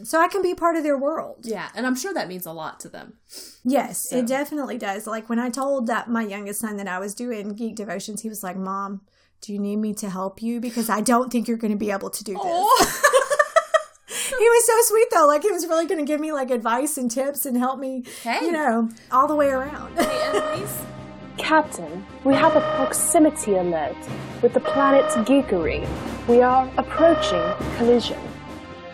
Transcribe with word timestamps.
in. 0.00 0.04
So 0.04 0.20
I 0.20 0.28
can 0.28 0.42
be 0.42 0.54
part 0.54 0.76
of 0.76 0.82
their 0.82 0.98
world. 0.98 1.38
Yeah, 1.42 1.68
and 1.74 1.86
I'm 1.86 1.94
sure 1.94 2.12
that 2.14 2.26
means 2.28 2.46
a 2.46 2.52
lot 2.52 2.80
to 2.80 2.88
them. 2.88 3.14
Yes, 3.64 4.08
So- 4.10 4.16
it 4.18 4.26
definitely 4.26 4.78
does. 4.78 5.06
Like 5.06 5.28
when 5.28 5.38
I 5.38 5.48
told 5.50 5.86
that 5.86 6.08
my 6.10 6.22
youngest 6.22 6.60
son 6.60 6.76
that 6.78 6.88
I 6.88 6.98
was 6.98 7.14
doing 7.14 7.54
geek 7.54 7.76
devotions, 7.76 8.22
he 8.22 8.28
was 8.28 8.42
like, 8.42 8.56
"Mom, 8.56 9.02
do 9.40 9.52
you 9.52 9.58
need 9.58 9.76
me 9.76 9.94
to 9.94 10.10
help 10.10 10.42
you 10.42 10.60
because 10.60 10.90
I 10.90 11.00
don't 11.00 11.30
think 11.32 11.46
you're 11.48 11.56
going 11.56 11.72
to 11.72 11.78
be 11.78 11.90
able 11.90 12.10
to 12.10 12.24
do 12.24 12.34
this." 12.34 13.06
he 14.38 14.48
was 14.48 14.66
so 14.66 14.74
sweet 14.94 15.06
though. 15.12 15.26
Like 15.26 15.42
he 15.42 15.50
was 15.50 15.66
really 15.66 15.86
going 15.86 15.98
to 16.04 16.10
give 16.10 16.20
me 16.20 16.32
like 16.32 16.50
advice 16.50 16.98
and 16.98 17.10
tips 17.10 17.46
and 17.46 17.56
help 17.56 17.78
me, 17.78 18.04
Hey. 18.22 18.40
you 18.42 18.52
know, 18.52 18.88
all 19.12 19.28
the 19.28 19.36
way 19.36 19.48
around. 19.50 19.96
Hey, 19.98 20.66
Captain, 21.38 22.04
we 22.24 22.34
have 22.34 22.54
a 22.56 22.60
proximity 22.76 23.54
alert 23.54 23.96
with 24.42 24.52
the 24.52 24.60
planet 24.60 25.06
Geekery. 25.26 25.88
We 26.28 26.42
are 26.42 26.70
approaching 26.76 27.42
collision. 27.78 28.18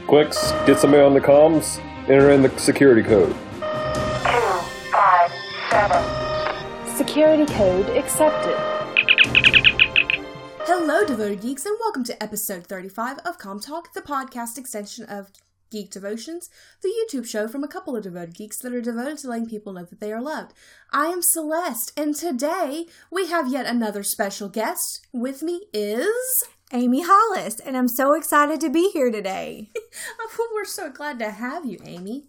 Quicks, 0.06 0.52
get 0.66 0.78
somebody 0.78 1.02
on 1.02 1.14
the 1.14 1.20
comms, 1.20 1.80
enter 2.08 2.30
in 2.30 2.40
the 2.42 2.58
security 2.58 3.02
code. 3.02 3.30
two, 3.30 3.36
five, 4.92 5.32
seven. 5.68 6.96
Security 6.96 7.44
code 7.54 7.88
accepted. 7.96 8.56
Hello, 10.64 11.04
devoted 11.04 11.40
geeks, 11.40 11.66
and 11.66 11.76
welcome 11.80 12.04
to 12.04 12.22
episode 12.22 12.66
35 12.66 13.18
of 13.24 13.38
Com 13.38 13.58
Talk, 13.58 13.94
the 13.94 14.00
podcast 14.00 14.56
extension 14.56 15.04
of 15.06 15.32
Geek 15.70 15.90
Devotions, 15.90 16.48
the 16.82 16.88
YouTube 16.88 17.26
show 17.26 17.48
from 17.48 17.64
a 17.64 17.68
couple 17.68 17.96
of 17.96 18.02
devoted 18.02 18.34
geeks 18.34 18.58
that 18.58 18.72
are 18.72 18.80
devoted 18.80 19.18
to 19.18 19.28
letting 19.28 19.48
people 19.48 19.72
know 19.72 19.84
that 19.84 20.00
they 20.00 20.12
are 20.12 20.22
loved. 20.22 20.52
I 20.92 21.06
am 21.06 21.22
Celeste, 21.22 21.92
and 21.96 22.14
today 22.14 22.86
we 23.10 23.26
have 23.28 23.50
yet 23.50 23.66
another 23.66 24.02
special 24.02 24.48
guest. 24.48 25.06
With 25.12 25.42
me 25.42 25.62
is. 25.72 26.44
Amy 26.72 27.02
Hollis, 27.06 27.60
and 27.60 27.76
I'm 27.76 27.88
so 27.88 28.12
excited 28.12 28.60
to 28.60 28.70
be 28.70 28.90
here 28.92 29.10
today. 29.10 29.70
Oh, 30.38 30.48
we're 30.52 30.66
so 30.66 30.90
glad 30.90 31.18
to 31.20 31.30
have 31.30 31.64
you, 31.64 31.78
Amy. 31.84 32.24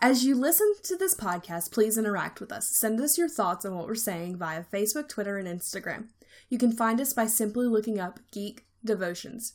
As 0.00 0.24
you 0.24 0.34
listen 0.34 0.72
to 0.84 0.96
this 0.96 1.14
podcast, 1.14 1.72
please 1.72 1.98
interact 1.98 2.40
with 2.40 2.50
us. 2.50 2.70
Send 2.78 3.00
us 3.00 3.18
your 3.18 3.28
thoughts 3.28 3.64
on 3.64 3.74
what 3.74 3.86
we're 3.86 3.94
saying 3.94 4.38
via 4.38 4.64
Facebook, 4.64 5.08
Twitter, 5.08 5.36
and 5.36 5.46
Instagram. 5.46 6.08
You 6.48 6.58
can 6.58 6.72
find 6.72 7.00
us 7.00 7.12
by 7.12 7.26
simply 7.26 7.66
looking 7.66 8.00
up 8.00 8.20
Geek 8.32 8.64
Devotions. 8.84 9.54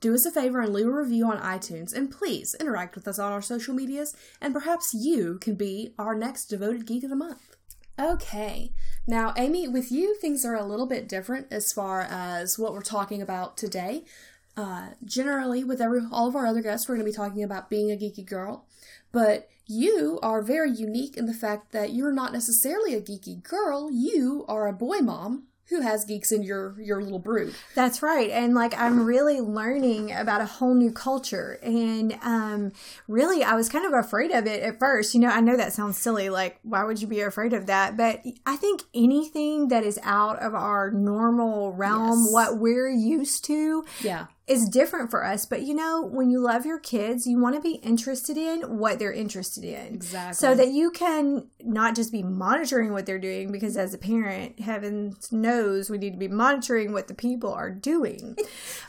Do 0.00 0.14
us 0.14 0.24
a 0.24 0.30
favor 0.30 0.60
and 0.60 0.72
leave 0.72 0.86
a 0.86 0.90
review 0.90 1.26
on 1.26 1.38
iTunes, 1.38 1.92
and 1.92 2.10
please 2.10 2.56
interact 2.58 2.94
with 2.94 3.06
us 3.06 3.18
on 3.18 3.32
our 3.32 3.42
social 3.42 3.74
medias, 3.74 4.16
and 4.40 4.54
perhaps 4.54 4.94
you 4.94 5.38
can 5.38 5.56
be 5.56 5.92
our 5.98 6.14
next 6.14 6.46
Devoted 6.46 6.86
Geek 6.86 7.04
of 7.04 7.10
the 7.10 7.16
Month. 7.16 7.56
Okay, 7.98 8.72
now, 9.06 9.34
Amy, 9.36 9.68
with 9.68 9.92
you, 9.92 10.16
things 10.16 10.42
are 10.46 10.54
a 10.54 10.64
little 10.64 10.86
bit 10.86 11.06
different 11.06 11.48
as 11.50 11.70
far 11.72 12.00
as 12.00 12.58
what 12.58 12.72
we're 12.72 12.80
talking 12.80 13.20
about 13.20 13.58
today. 13.58 14.04
Uh, 14.56 14.90
generally, 15.04 15.64
with 15.64 15.82
every 15.82 16.00
all 16.10 16.28
of 16.28 16.36
our 16.36 16.46
other 16.46 16.62
guests, 16.62 16.88
we're 16.88 16.94
going 16.94 17.04
to 17.04 17.12
be 17.12 17.16
talking 17.16 17.42
about 17.42 17.68
being 17.68 17.90
a 17.90 17.96
geeky 17.96 18.24
girl, 18.24 18.64
but 19.12 19.48
you 19.66 20.18
are 20.22 20.42
very 20.42 20.70
unique 20.70 21.16
in 21.16 21.26
the 21.26 21.34
fact 21.34 21.72
that 21.72 21.92
you're 21.92 22.12
not 22.12 22.32
necessarily 22.32 22.94
a 22.94 23.02
geeky 23.02 23.42
girl. 23.42 23.90
You 23.92 24.46
are 24.48 24.66
a 24.66 24.72
boy 24.72 24.98
mom 24.98 25.44
who 25.70 25.80
has 25.80 26.04
geeks 26.04 26.30
in 26.32 26.42
your 26.42 26.74
your 26.80 27.00
little 27.02 27.18
brood. 27.18 27.54
That's 27.74 28.02
right. 28.02 28.28
And 28.30 28.54
like 28.54 28.78
I'm 28.78 29.04
really 29.06 29.40
learning 29.40 30.12
about 30.12 30.40
a 30.40 30.46
whole 30.46 30.74
new 30.74 30.90
culture. 30.92 31.58
And 31.62 32.18
um 32.22 32.72
really 33.08 33.42
I 33.42 33.54
was 33.54 33.68
kind 33.68 33.86
of 33.86 33.92
afraid 33.92 34.30
of 34.32 34.46
it 34.46 34.62
at 34.62 34.78
first. 34.78 35.14
You 35.14 35.20
know, 35.20 35.28
I 35.30 35.40
know 35.40 35.56
that 35.56 35.72
sounds 35.72 35.96
silly, 35.96 36.28
like 36.28 36.58
why 36.62 36.84
would 36.84 37.00
you 37.00 37.06
be 37.08 37.20
afraid 37.20 37.52
of 37.52 37.66
that? 37.66 37.96
But 37.96 38.22
I 38.44 38.56
think 38.56 38.82
anything 38.94 39.68
that 39.68 39.84
is 39.84 39.98
out 40.02 40.40
of 40.42 40.54
our 40.54 40.90
normal 40.90 41.72
realm, 41.72 42.20
Yes. 42.24 42.32
what 42.32 42.58
we're 42.58 42.90
used 42.90 43.44
to, 43.46 43.84
Yeah, 44.02 44.26
is 44.50 44.68
different 44.68 45.12
for 45.12 45.24
us. 45.24 45.46
But 45.46 45.62
you 45.62 45.74
know, 45.74 46.02
when 46.02 46.28
you 46.28 46.40
love 46.40 46.66
your 46.66 46.80
kids, 46.80 47.24
you 47.24 47.38
want 47.38 47.54
to 47.54 47.60
be 47.60 47.74
interested 47.76 48.36
in 48.36 48.78
what 48.78 48.98
they're 48.98 49.12
interested 49.12 49.62
in. 49.62 49.94
Exactly. 49.94 50.34
So 50.34 50.56
that 50.56 50.68
you 50.68 50.90
can 50.90 51.46
not 51.62 51.94
just 51.94 52.10
be 52.10 52.24
monitoring 52.24 52.92
what 52.92 53.06
they're 53.06 53.20
doing, 53.20 53.52
because 53.52 53.76
as 53.76 53.94
a 53.94 53.98
parent, 53.98 54.58
heaven 54.58 55.14
knows 55.30 55.88
we 55.88 55.98
need 55.98 56.10
to 56.10 56.18
be 56.18 56.26
monitoring 56.26 56.92
what 56.92 57.06
the 57.06 57.14
people 57.14 57.52
are 57.52 57.70
doing. 57.70 58.36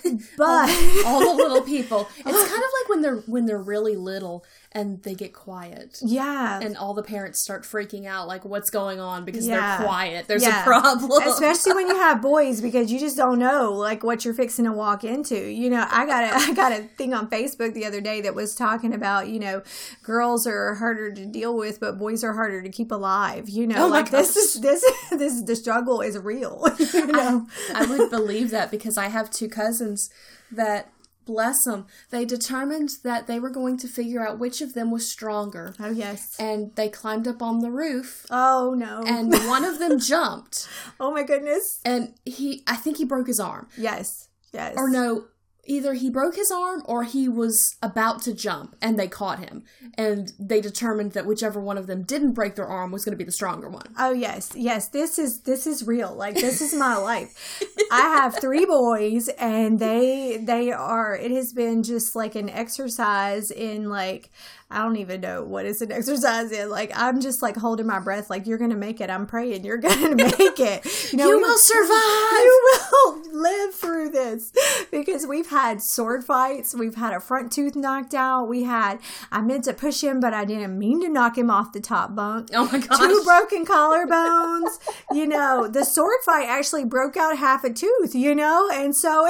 but 0.37 0.69
all 1.05 1.19
the 1.19 1.43
little 1.43 1.61
people. 1.61 2.09
It's 2.31 2.49
kind 2.49 2.63
of 2.63 2.69
like 2.81 2.89
when 2.89 3.01
they're 3.01 3.17
when 3.27 3.45
they're 3.45 3.61
really 3.61 3.95
little 3.95 4.45
and 4.73 5.03
they 5.03 5.13
get 5.13 5.33
quiet. 5.33 5.99
yeah. 6.01 6.59
And 6.61 6.77
all 6.77 6.93
the 6.93 7.03
parents 7.03 7.41
start 7.41 7.63
freaking 7.63 8.05
out, 8.05 8.27
like, 8.27 8.45
what's 8.45 8.69
going 8.69 9.01
on? 9.01 9.25
Because 9.25 9.45
Yeah. 9.45 9.77
they're 9.79 9.85
quiet. 9.85 10.27
There's 10.29 10.43
Yeah. 10.43 10.61
a 10.61 10.63
problem. 10.65 11.11
Especially 11.27 11.73
when 11.73 11.87
you 11.89 11.95
have 12.07 12.21
boys 12.21 12.61
because 12.61 12.89
you 12.89 12.97
just 12.97 13.17
don't 13.17 13.37
know 13.37 13.73
like 13.73 14.01
what 14.01 14.23
you're 14.23 14.33
fixing 14.33 14.63
to 14.65 14.71
walk 14.71 15.03
into. 15.03 15.35
You 15.35 15.69
know, 15.69 15.85
I 15.91 16.05
got 16.05 16.23
a 16.23 16.33
I 16.51 16.53
got 16.53 16.71
a 16.71 16.83
thing 16.97 17.13
on 17.13 17.29
Facebook 17.29 17.73
the 17.73 17.85
other 17.85 17.99
day 17.99 18.21
that 18.21 18.33
was 18.33 18.55
talking 18.55 18.93
about, 18.93 19.27
you 19.27 19.39
know, 19.39 19.61
girls 20.03 20.47
are 20.47 20.75
harder 20.75 21.11
to 21.11 21.25
deal 21.25 21.53
with, 21.55 21.79
but 21.81 21.97
boys 21.99 22.23
are 22.23 22.33
harder 22.33 22.61
to 22.61 22.69
keep 22.69 22.91
alive. 22.91 23.49
You 23.49 23.67
know, 23.67 23.85
Oh 23.85 23.87
like 23.89 24.09
this 24.09 24.37
is 24.37 24.61
this 24.61 24.85
this 25.11 25.41
the 25.41 25.55
struggle 25.57 25.99
is 25.99 26.17
real. 26.17 26.65
You 26.93 27.07
know? 27.07 27.47
I 27.73 27.85
would 27.85 28.09
believe 28.09 28.51
that 28.51 28.71
because 28.71 28.97
I 28.97 29.09
have 29.09 29.29
two 29.29 29.49
cousins 29.49 30.09
that, 30.51 30.89
bless 31.25 31.63
them, 31.65 31.85
they 32.09 32.25
determined 32.25 32.91
that 33.03 33.27
they 33.27 33.39
were 33.39 33.49
going 33.49 33.77
to 33.77 33.87
figure 33.87 34.25
out 34.25 34.39
which 34.39 34.61
of 34.61 34.73
them 34.73 34.91
was 34.91 35.09
stronger. 35.09 35.73
oh 35.79 35.91
yes. 35.91 36.35
And 36.39 36.75
they 36.75 36.89
climbed 36.89 37.27
up 37.27 37.41
on 37.41 37.59
the 37.59 37.71
roof, 37.71 38.25
Oh 38.31 38.73
no. 38.77 39.03
and 39.05 39.31
one 39.47 39.63
of 39.65 39.79
them 39.79 39.99
jumped, 39.99 40.67
oh 40.99 41.11
my 41.11 41.23
goodness. 41.23 41.79
and 41.85 42.15
he, 42.25 42.63
I 42.67 42.75
think 42.75 42.97
he 42.97 43.05
broke 43.05 43.27
his 43.27 43.39
arm. 43.39 43.67
Yes. 43.77 44.27
Yes. 44.53 44.73
Or 44.77 44.89
no, 44.89 45.25
either 45.65 45.93
he 45.93 46.09
broke 46.09 46.35
his 46.35 46.51
arm 46.51 46.81
or 46.85 47.03
he 47.03 47.29
was 47.29 47.75
about 47.81 48.21
to 48.23 48.33
jump, 48.33 48.75
and 48.81 48.99
they 48.99 49.07
caught 49.07 49.39
him. 49.39 49.63
And 49.97 50.33
they 50.39 50.61
determined 50.61 51.11
that 51.13 51.25
whichever 51.25 51.59
one 51.61 51.77
of 51.77 51.87
them 51.87 52.03
didn't 52.03 52.33
break 52.33 52.55
their 52.55 52.67
arm 52.67 52.91
was 52.91 53.05
going 53.05 53.13
to 53.13 53.17
be 53.17 53.23
the 53.23 53.31
stronger 53.31 53.69
one. 53.69 53.93
Oh 53.97 54.11
yes, 54.11 54.51
yes. 54.55 54.89
This 54.89 55.19
is 55.19 55.41
this 55.41 55.67
is 55.67 55.85
real. 55.85 56.13
Like 56.13 56.35
this 56.35 56.61
is 56.61 56.73
my 56.73 56.95
life. 56.97 57.61
I 57.91 58.17
have 58.17 58.39
three 58.39 58.65
boys, 58.65 59.27
and 59.39 59.79
they 59.79 60.37
they 60.41 60.71
are. 60.71 61.15
It 61.15 61.31
has 61.31 61.53
been 61.53 61.83
just 61.83 62.15
like 62.15 62.35
an 62.35 62.49
exercise 62.49 63.51
in 63.51 63.89
like 63.89 64.31
I 64.71 64.83
don't 64.83 64.97
even 64.97 65.21
know 65.21 65.43
what 65.43 65.65
is 65.71 65.81
an 65.81 65.91
exercise 65.91 66.51
in. 66.51 66.69
Like 66.69 66.91
I'm 66.95 67.21
just 67.21 67.41
like 67.41 67.57
holding 67.57 67.85
my 67.87 67.99
breath. 67.99 68.29
Like 68.29 68.47
you're 68.47 68.57
gonna 68.57 68.75
make 68.75 69.01
it. 69.01 69.09
I'm 69.09 69.25
praying 69.27 69.63
you're 69.63 69.77
gonna 69.89 70.15
make 70.15 70.59
it. 70.59 71.13
know, 71.13 71.27
You 71.29 71.37
we- 71.37 71.43
will 71.43 71.57
survive! 71.57 72.41
You 72.41 72.71
will 72.91 73.21
live 73.41 73.75
through 73.75 74.09
this 74.09 74.51
because 74.91 75.25
we've 75.27 75.49
had 75.49 75.81
sword 75.81 76.23
fights. 76.23 76.73
We've 76.75 76.95
had 76.95 77.13
a 77.13 77.19
front 77.19 77.51
tooth 77.51 77.75
knocked 77.75 78.13
out. 78.13 78.47
We 78.47 78.63
had. 78.63 78.99
I 79.31 79.41
meant 79.41 79.63
to 79.65 79.73
push 79.73 80.01
him, 80.03 80.19
but 80.19 80.33
I 80.33 80.45
didn't 80.45 80.77
mean 80.77 81.01
to 81.01 81.09
knock 81.09 81.37
him 81.37 81.49
off 81.49 81.73
the 81.73 81.79
top 81.81 82.15
bunk 82.15 82.49
Oh 82.53 82.65
my 82.71 82.79
gosh. 82.79 82.99
two 82.99 83.21
broken 83.23 83.65
collarbones. 83.65 84.69
you 85.11 85.27
know, 85.27 85.67
the 85.67 85.83
sword 85.83 86.17
fight 86.25 86.47
actually 86.47 86.85
broke 86.85 87.17
out 87.17 87.37
half 87.37 87.63
a 87.63 87.71
tooth, 87.73 88.13
you 88.15 88.33
know, 88.35 88.69
and 88.73 88.95
so 88.95 89.27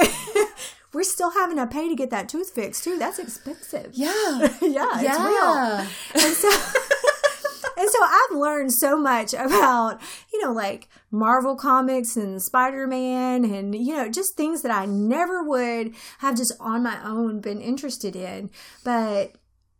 we're 0.92 1.02
still 1.02 1.30
having 1.30 1.56
to 1.56 1.66
pay 1.66 1.88
to 1.88 1.94
get 1.94 2.10
that 2.10 2.28
tooth 2.28 2.50
fixed 2.50 2.84
too. 2.84 2.98
That's 2.98 3.18
expensive. 3.18 3.90
yeah. 3.92 4.10
yeah, 4.60 4.88
it's 4.94 5.02
yeah. 5.02 5.26
real. 5.26 5.86
And 6.14 6.34
so 6.34 6.50
and 7.78 7.90
so 7.90 7.98
I've 8.02 8.36
learned 8.36 8.72
so 8.72 8.98
much 8.98 9.32
about, 9.32 10.00
you 10.32 10.42
know, 10.42 10.52
like 10.52 10.88
Marvel 11.10 11.56
comics 11.56 12.16
and 12.16 12.42
Spider-Man 12.42 13.44
and 13.44 13.74
you 13.74 13.96
know, 13.96 14.08
just 14.08 14.36
things 14.36 14.62
that 14.62 14.72
I 14.72 14.86
never 14.86 15.42
would 15.42 15.94
have 16.18 16.36
just 16.36 16.52
on 16.60 16.82
my 16.82 17.02
own 17.04 17.40
been 17.40 17.60
interested 17.60 18.14
in. 18.14 18.50
But 18.84 19.32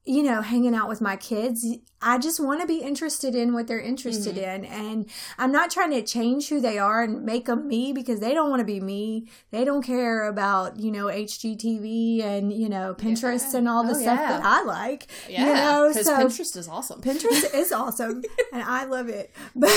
you 0.04 0.22
know, 0.22 0.42
hanging 0.42 0.74
out 0.74 0.88
with 0.88 1.00
my 1.00 1.16
kids, 1.16 1.64
I 2.02 2.18
just 2.18 2.40
want 2.40 2.60
to 2.60 2.66
be 2.66 2.78
interested 2.78 3.34
in 3.34 3.52
what 3.54 3.66
they're 3.66 3.80
interested 3.80 4.36
mm-hmm. 4.36 4.64
in. 4.64 4.64
And 4.64 5.06
I'm 5.38 5.52
not 5.52 5.70
trying 5.70 5.90
to 5.92 6.02
change 6.02 6.48
who 6.48 6.60
they 6.60 6.78
are 6.78 7.02
and 7.02 7.24
make 7.24 7.46
them 7.46 7.68
me 7.68 7.92
because 7.92 8.20
they 8.20 8.34
don't 8.34 8.50
want 8.50 8.60
to 8.60 8.66
be 8.66 8.80
me. 8.80 9.28
They 9.50 9.64
don't 9.64 9.82
care 9.82 10.26
about, 10.26 10.78
you 10.78 10.90
know, 10.90 11.06
HGTV 11.06 12.22
and, 12.22 12.52
you 12.52 12.68
know, 12.68 12.94
Pinterest 12.94 13.54
and 13.54 13.68
all 13.68 13.84
the 13.84 13.92
Oh, 13.92 14.00
stuff 14.00 14.18
yeah. 14.18 14.38
that 14.38 14.44
I 14.44 14.62
like. 14.62 15.06
Yeah, 15.28 15.46
you 15.46 15.54
know, 15.54 15.88
because 15.88 16.06
so 16.06 16.16
Pinterest 16.16 16.56
is 16.56 16.68
awesome. 16.68 17.00
Pinterest 17.02 17.54
is 17.54 17.72
awesome 17.82 18.22
and 18.52 18.62
I 18.62 18.84
love 18.84 19.08
it. 19.08 19.30
But 19.54 19.70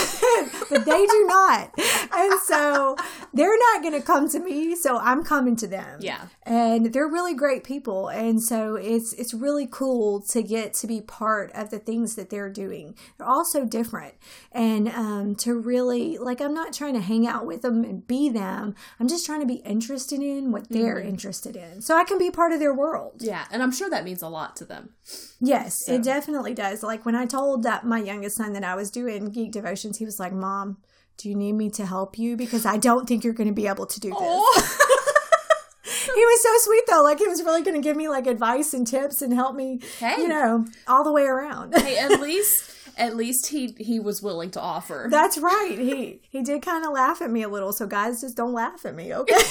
but 0.70 0.86
they 0.86 1.06
do 1.06 1.26
not. 1.28 1.72
And 2.12 2.40
so 2.42 2.96
they're 3.34 3.58
not 3.74 3.84
gonna 3.84 4.02
come 4.02 4.30
to 4.30 4.40
me, 4.40 4.76
so 4.76 4.98
I'm 4.98 5.24
coming 5.24 5.56
to 5.58 5.68
them. 5.68 6.00
Yeah. 6.00 6.28
And 6.44 6.94
they're 6.94 7.08
really 7.08 7.34
great 7.34 7.64
people. 7.64 8.08
And 8.08 8.42
so 8.42 8.76
it's 8.76 9.14
it's 9.14 9.34
really 9.34 9.68
cool 9.70 10.22
to 10.22 10.42
get 10.42 10.74
to 10.76 10.88
be 10.88 11.02
part 11.02 11.52
of 11.54 11.70
the 11.70 11.80
things 11.80 12.15
that 12.16 12.30
they're 12.30 12.50
doing. 12.50 12.96
They're 13.18 13.28
all 13.28 13.46
so 13.46 13.66
different. 13.66 14.16
And 14.52 14.90
um 14.90 15.36
to 15.38 15.54
really 15.60 16.18
like 16.18 16.42
I'm 16.42 16.54
not 16.54 16.74
trying 16.74 16.94
to 16.94 17.02
hang 17.02 17.28
out 17.28 17.46
with 17.46 17.62
them 17.62 17.84
and 17.84 18.06
be 18.06 18.30
them. 18.30 18.76
I'm 19.00 19.08
just 19.08 19.26
trying 19.26 19.42
to 19.42 19.46
be 19.46 19.56
interested 19.56 20.22
in 20.22 20.52
what 20.52 20.70
they're 20.70 21.00
interested 21.00 21.56
in. 21.56 21.82
So 21.82 21.98
I 21.98 22.04
can 22.04 22.18
be 22.18 22.32
part 22.32 22.52
of 22.54 22.60
their 22.60 22.74
world. 22.74 23.16
Yeah, 23.20 23.46
and 23.52 23.62
I'm 23.62 23.72
sure 23.72 23.90
that 23.90 24.04
means 24.04 24.22
a 24.22 24.28
lot 24.28 24.56
to 24.58 24.66
them. 24.66 24.90
Yes, 25.40 25.88
it 25.90 26.04
definitely 26.04 26.54
does. 26.54 26.84
Like 26.84 27.06
when 27.06 27.16
I 27.16 27.26
told 27.26 27.64
that 27.64 27.86
my 27.86 28.00
youngest 28.00 28.38
son 28.38 28.54
that 28.54 28.64
I 28.64 28.76
was 28.76 28.90
doing 28.92 29.30
geek 29.30 29.52
devotions, 29.52 29.98
he 29.98 30.06
was 30.06 30.20
like, 30.20 30.34
"Mom, 30.34 30.78
do 31.18 31.30
you 31.30 31.36
need 31.36 31.54
me 31.54 31.70
to 31.72 31.86
help 31.86 32.18
you 32.18 32.36
because 32.36 32.66
I 32.66 32.78
don't 32.78 33.08
think 33.08 33.24
you're 33.24 33.34
going 33.34 33.48
to 33.48 33.54
be 33.54 33.68
able 33.68 33.86
to 33.86 34.00
do 34.00 34.10
this." 34.10 34.82
was 36.22 36.42
so 36.44 36.50
sweet 36.70 36.84
though. 36.88 37.02
Like 37.04 37.20
he 37.20 37.28
was 37.28 37.42
really 37.44 37.62
going 37.64 37.76
to 37.76 37.82
give 37.82 37.98
me 37.98 38.08
like 38.08 38.28
advice 38.28 38.74
and 38.74 38.86
tips 38.86 39.22
and 39.22 39.34
help 39.34 39.56
me, 39.56 39.80
Hey. 40.00 40.16
you 40.20 40.28
know, 40.28 40.66
all 40.88 41.04
the 41.04 41.12
way 41.12 41.24
around. 41.24 41.74
hey, 41.76 41.98
at 41.98 42.20
least 42.22 42.72
at 42.98 43.16
least 43.16 43.48
he 43.48 43.76
he 43.78 44.00
was 44.00 44.22
willing 44.22 44.52
to 44.52 44.62
offer. 44.62 45.08
That's 45.10 45.38
right. 45.38 45.76
He 45.78 46.22
he 46.30 46.42
did 46.44 46.62
kind 46.62 46.86
of 46.86 46.94
laugh 46.94 47.22
at 47.22 47.30
me 47.30 47.44
a 47.44 47.50
little. 47.50 47.74
So 47.74 47.88
guys, 47.88 48.22
just 48.22 48.38
don't 48.38 48.54
laugh 48.54 48.86
at 48.86 48.96
me, 48.96 49.14
okay? 49.14 49.36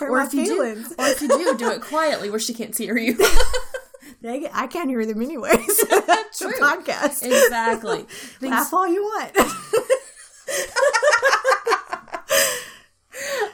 Or 0.00 0.20
if 0.22 0.32
you 0.32 0.46
feelings. 0.46 0.88
do, 0.88 0.94
or 0.98 1.06
if 1.08 1.20
you 1.20 1.28
do, 1.28 1.54
do 1.58 1.70
it 1.70 1.82
quietly 1.82 2.30
where 2.30 2.38
she 2.40 2.54
can't 2.54 2.74
hear 2.74 2.96
you. 2.96 3.14
Dang 4.22 4.44
it, 4.44 4.50
I 4.54 4.66
can't 4.66 4.88
hear 4.88 5.04
them 5.04 5.20
anyways. 5.20 5.84
True. 5.86 6.50
podcast. 6.58 7.22
exactly. 7.22 8.04
Things- 8.40 8.52
Laugh 8.52 8.72
all 8.72 8.88
you 8.88 9.02
want. 9.02 9.36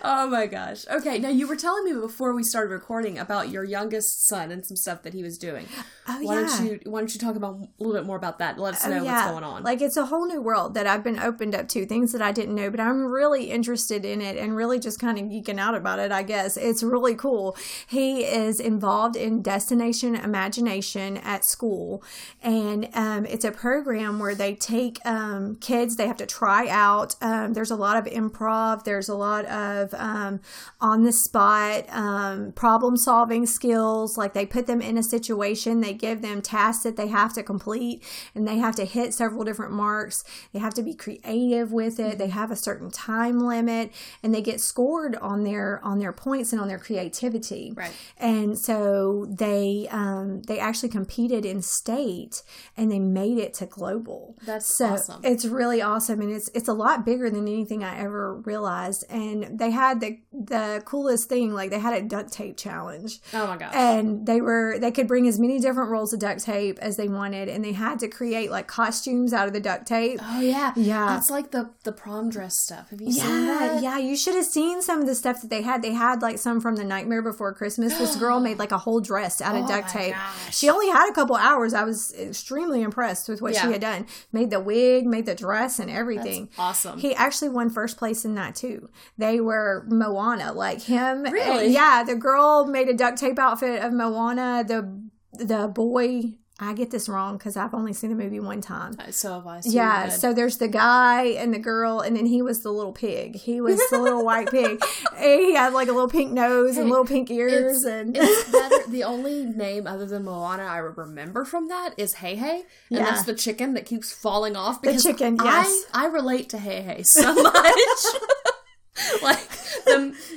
Oh 0.08 0.26
my 0.28 0.46
gosh. 0.46 0.86
Okay, 0.88 1.18
now 1.18 1.28
you 1.28 1.46
were 1.46 1.56
telling 1.56 1.84
me 1.84 1.92
before 1.92 2.34
we 2.34 2.42
started 2.42 2.70
recording 2.70 3.18
about 3.18 3.50
your 3.50 3.62
youngest 3.62 4.26
son 4.26 4.50
and 4.50 4.64
some 4.64 4.76
stuff 4.76 5.02
that 5.02 5.12
he 5.12 5.22
was 5.22 5.36
doing. 5.36 5.66
Oh, 6.08 6.18
why 6.22 6.40
yeah. 6.40 6.46
don't 6.46 6.64
you 6.66 6.80
why 6.90 7.00
don't 7.00 7.12
you 7.12 7.20
talk 7.20 7.36
about 7.36 7.56
a 7.56 7.68
little 7.78 7.92
bit 7.92 8.06
more 8.06 8.16
about 8.16 8.38
that? 8.38 8.58
Let 8.58 8.74
us 8.74 8.86
know 8.86 9.00
Oh, 9.00 9.04
what's 9.04 9.30
going 9.30 9.44
on. 9.44 9.62
Like 9.62 9.82
it's 9.82 9.98
a 9.98 10.06
whole 10.06 10.26
new 10.26 10.40
world 10.40 10.72
that 10.74 10.86
I've 10.86 11.04
been 11.04 11.18
opened 11.18 11.54
up 11.54 11.68
to, 11.68 11.84
things 11.84 12.12
that 12.12 12.22
I 12.22 12.32
didn't 12.32 12.54
know, 12.54 12.70
but 12.70 12.80
I'm 12.80 13.04
really 13.04 13.50
interested 13.50 14.04
in 14.06 14.22
it 14.22 14.36
and 14.38 14.56
really 14.56 14.80
just 14.80 14.98
kind 14.98 15.18
of 15.18 15.26
geeking 15.26 15.58
out 15.58 15.74
about 15.74 15.98
it, 15.98 16.10
I 16.10 16.22
guess. 16.22 16.56
It's 16.56 16.82
really 16.82 17.14
cool. 17.14 17.56
He 17.86 18.24
is 18.24 18.60
involved 18.60 19.14
in 19.16 19.42
Destination 19.42 20.14
Imagination 20.14 21.18
at 21.18 21.44
school, 21.44 22.02
and 22.42 22.88
um, 22.94 23.26
it's 23.26 23.44
a 23.44 23.52
program 23.52 24.18
where 24.18 24.34
they 24.34 24.54
take 24.54 25.04
um, 25.04 25.56
kids, 25.56 25.96
they 25.96 26.06
have 26.06 26.16
to 26.16 26.26
try 26.26 26.66
out. 26.68 27.14
Um, 27.20 27.52
there's 27.52 27.70
a 27.70 27.76
lot 27.76 27.96
of 27.98 28.04
improv, 28.06 28.84
there's 28.84 29.10
a 29.10 29.14
lot 29.14 29.44
of 29.44 29.92
um, 29.98 30.40
on 30.80 31.04
the 31.04 31.12
spot 31.12 31.84
um, 31.90 32.52
problem 32.52 32.96
solving 32.96 33.46
skills. 33.46 34.16
Like 34.16 34.34
they 34.34 34.46
put 34.46 34.66
them 34.66 34.80
in 34.80 34.96
a 34.96 35.02
situation, 35.02 35.80
they 35.80 35.94
give 35.94 36.22
them 36.22 36.42
tasks 36.42 36.84
that 36.84 36.96
they 36.96 37.08
have 37.08 37.32
to 37.34 37.42
complete, 37.42 38.02
and 38.34 38.46
they 38.46 38.58
have 38.58 38.76
to 38.76 38.84
hit 38.84 39.14
several 39.14 39.44
different 39.44 39.72
marks. 39.72 40.24
They 40.52 40.58
have 40.58 40.74
to 40.74 40.82
be 40.82 40.94
creative 40.94 41.72
with 41.72 41.98
it. 42.00 42.18
They 42.18 42.28
have 42.28 42.50
a 42.50 42.56
certain 42.56 42.90
time 42.90 43.40
limit, 43.40 43.92
and 44.22 44.34
they 44.34 44.42
get 44.42 44.60
scored 44.60 45.16
on 45.16 45.44
their 45.44 45.80
on 45.84 45.98
their 45.98 46.12
points 46.12 46.52
and 46.52 46.60
on 46.60 46.68
their 46.68 46.78
creativity. 46.78 47.72
Right. 47.74 47.92
And 48.16 48.58
so 48.58 49.26
they 49.28 49.88
um, 49.90 50.42
they 50.42 50.58
actually 50.58 50.88
competed 50.90 51.44
in 51.44 51.62
state, 51.62 52.42
and 52.76 52.90
they 52.90 52.98
made 52.98 53.38
it 53.38 53.54
to 53.54 53.66
global. 53.66 54.36
That's 54.44 54.76
so 54.76 54.90
awesome. 54.90 55.20
It's 55.24 55.44
really 55.44 55.82
awesome, 55.82 56.20
and 56.20 56.30
it's 56.30 56.48
it's 56.54 56.68
a 56.68 56.72
lot 56.72 57.04
bigger 57.04 57.30
than 57.30 57.46
anything 57.46 57.82
I 57.82 57.98
ever 57.98 58.34
realized. 58.34 59.04
And 59.08 59.58
they 59.58 59.70
the 59.94 60.18
the 60.32 60.82
coolest 60.84 61.28
thing, 61.28 61.52
like 61.52 61.70
they 61.70 61.78
had 61.78 61.94
a 61.94 62.02
duct 62.06 62.32
tape 62.32 62.56
challenge 62.56 63.20
oh 63.34 63.46
my 63.46 63.56
gosh. 63.56 63.72
and 63.74 64.26
they 64.26 64.40
were 64.40 64.78
they 64.78 64.90
could 64.90 65.08
bring 65.08 65.26
as 65.26 65.38
many 65.38 65.58
different 65.58 65.90
rolls 65.90 66.12
of 66.12 66.20
duct 66.20 66.40
tape 66.44 66.78
as 66.80 66.96
they 66.96 67.08
wanted 67.08 67.48
and 67.48 67.64
they 67.64 67.72
had 67.72 67.98
to 67.98 68.08
create 68.08 68.50
like 68.50 68.66
costumes 68.66 69.32
out 69.32 69.46
of 69.46 69.52
the 69.54 69.60
duct 69.60 69.86
tape 69.86 70.20
oh 70.22 70.40
yeah. 70.40 70.72
Yeah. 70.76 71.06
That's 71.06 71.30
like 71.30 71.50
the 71.50 71.70
the 71.84 71.92
prom 71.92 72.30
dress 72.30 72.58
stuff. 72.60 72.90
Have 72.90 73.00
you 73.00 73.12
seen 73.12 73.46
that? 73.46 73.82
yeah 73.82 73.98
you 73.98 74.16
should 74.16 74.34
have 74.34 74.44
seen 74.46 74.80
some 74.82 75.00
of 75.00 75.06
the 75.06 75.14
stuff 75.14 75.40
that 75.42 75.50
they 75.50 75.62
had 75.62 75.82
they 75.82 75.92
had 75.92 76.22
like 76.22 76.38
some 76.38 76.60
from 76.60 76.76
the 76.76 76.84
nightmare 76.84 77.22
before 77.22 77.52
christmas 77.54 77.96
this 77.98 78.16
girl 78.24 78.40
made 78.40 78.58
like 78.58 78.72
a 78.72 78.78
whole 78.78 79.00
dress 79.00 79.40
out 79.40 79.54
of 79.56 79.64
Oh 79.64 79.68
duct 79.68 79.88
tape 79.90 80.14
gosh. 80.14 80.56
she 80.56 80.68
only 80.70 80.88
had 80.88 81.08
a 81.10 81.12
couple 81.12 81.36
hours 81.36 81.74
i 81.74 81.84
was 81.84 82.12
extremely 82.14 82.82
impressed 82.82 83.28
with 83.28 83.40
what 83.42 83.54
Yeah. 83.54 83.62
she 83.66 83.72
had 83.72 83.80
done 83.80 84.06
made 84.32 84.50
the 84.50 84.60
wig 84.60 85.06
made 85.06 85.26
the 85.26 85.34
dress 85.34 85.78
and 85.78 85.90
everything 85.90 86.48
awesome. 86.58 86.98
he 86.98 87.14
actually 87.14 87.48
won 87.50 87.70
first 87.70 87.96
place 87.96 88.24
in 88.24 88.34
that 88.34 88.54
too. 88.54 88.88
They 89.16 89.40
were 89.40 89.77
Moana, 89.86 90.52
like 90.52 90.82
him. 90.82 91.22
Really? 91.24 91.66
and- 91.66 91.72
yeah, 91.74 92.02
the 92.04 92.14
girl 92.16 92.66
made 92.66 92.88
a 92.88 92.94
duct 92.94 93.18
tape 93.18 93.38
outfit 93.38 93.82
of 93.82 93.92
Moana. 93.92 94.64
The 94.66 95.00
the 95.32 95.68
boy, 95.68 96.34
I 96.58 96.72
get 96.72 96.90
this 96.90 97.08
wrong 97.08 97.36
because 97.38 97.56
I've 97.56 97.72
only 97.74 97.92
seen 97.92 98.10
the 98.10 98.16
movie 98.16 98.40
one 98.40 98.60
time. 98.60 98.96
Uh, 98.98 99.12
So 99.12 99.34
have 99.34 99.46
I. 99.46 99.60
So 99.60 99.70
Yeah, 99.70 100.08
so 100.08 100.32
there's 100.32 100.56
the 100.58 100.66
guy 100.66 101.24
and 101.26 101.54
the 101.54 101.58
girl, 101.60 102.00
and 102.00 102.16
then 102.16 102.26
he 102.26 102.42
was 102.42 102.62
the 102.62 102.72
little 102.72 102.92
pig. 102.92 103.36
He 103.36 103.60
was 103.60 103.78
the 103.90 103.98
little 104.00 104.24
white 104.24 104.50
pig. 104.50 104.82
He 105.18 105.54
had 105.54 105.72
like 105.72 105.86
a 105.88 105.92
little 105.92 106.08
pink 106.08 106.32
nose 106.32 106.76
and 106.76 106.88
little 106.90 107.04
pink 107.04 107.30
ears, 107.30 107.76
it's, 107.76 107.84
and 107.84 108.16
it's 108.16 108.50
better. 108.50 108.74
The 108.88 109.04
only 109.04 109.44
name 109.44 109.86
other 109.86 110.06
than 110.06 110.24
Moana 110.24 110.62
I 110.64 110.78
remember 110.78 111.44
from 111.44 111.68
that 111.68 111.90
is 111.98 112.14
Heihei, 112.14 112.40
and 112.60 112.64
Yeah. 112.88 113.04
that's 113.04 113.24
the 113.24 113.34
chicken 113.34 113.74
that 113.74 113.84
keeps 113.84 114.10
falling 114.10 114.56
off. 114.56 114.80
Because 114.80 115.02
chicken, 115.04 115.36
yes. 115.44 115.84
I, 115.92 116.04
I 116.04 116.06
relate 116.08 116.48
to 116.50 116.56
Heihei 116.56 117.04
so 117.04 117.34
much. 117.42 118.04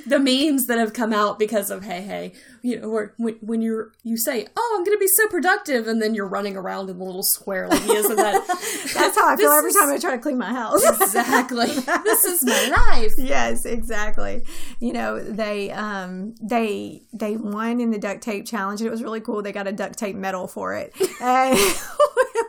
The 0.06 0.18
memes 0.18 0.66
that 0.66 0.78
have 0.78 0.92
come 0.92 1.12
out 1.12 1.38
because 1.38 1.70
of 1.70 1.82
Heihei, 1.84 2.34
you 2.62 2.80
know, 2.80 2.88
where 2.88 3.14
when, 3.18 3.34
when 3.40 3.62
you're 3.62 3.92
you 4.02 4.16
say, 4.16 4.46
"Oh, 4.56 4.74
I'm 4.76 4.84
going 4.84 4.96
to 4.96 5.00
be 5.00 5.06
so 5.08 5.28
productive," 5.28 5.86
and 5.86 6.02
then 6.02 6.14
you're 6.14 6.26
running 6.28 6.56
around 6.56 6.90
in 6.90 6.98
the 6.98 7.04
little 7.04 7.22
square 7.22 7.68
like 7.68 7.82
he 7.82 7.92
is 7.92 8.10
in 8.10 8.16
that. 8.16 8.44
that's 8.94 9.18
how 9.18 9.28
I 9.28 9.36
feel 9.36 9.50
every 9.50 9.70
is- 9.70 9.76
time 9.76 9.90
I 9.92 9.98
try 9.98 10.12
to 10.12 10.18
clean 10.18 10.38
my 10.38 10.52
house. 10.52 10.82
exactly. 10.84 11.66
this 12.04 12.24
is 12.24 12.44
my 12.44 12.68
life. 12.90 13.12
yes 13.18 13.64
exactly 13.64 14.42
you 14.80 14.92
know 14.92 15.22
they 15.22 15.70
um 15.70 16.34
they 16.40 17.02
they 17.12 17.36
won 17.36 17.80
in 17.80 17.90
the 17.90 17.98
duct 17.98 18.22
tape 18.22 18.46
challenge 18.46 18.80
and 18.80 18.88
it 18.88 18.90
was 18.90 19.02
really 19.02 19.20
cool 19.20 19.42
they 19.42 19.52
got 19.52 19.66
a 19.66 19.72
duct 19.72 19.98
tape 19.98 20.16
medal 20.16 20.46
for 20.46 20.74
it 20.74 20.92
and, 21.20 21.58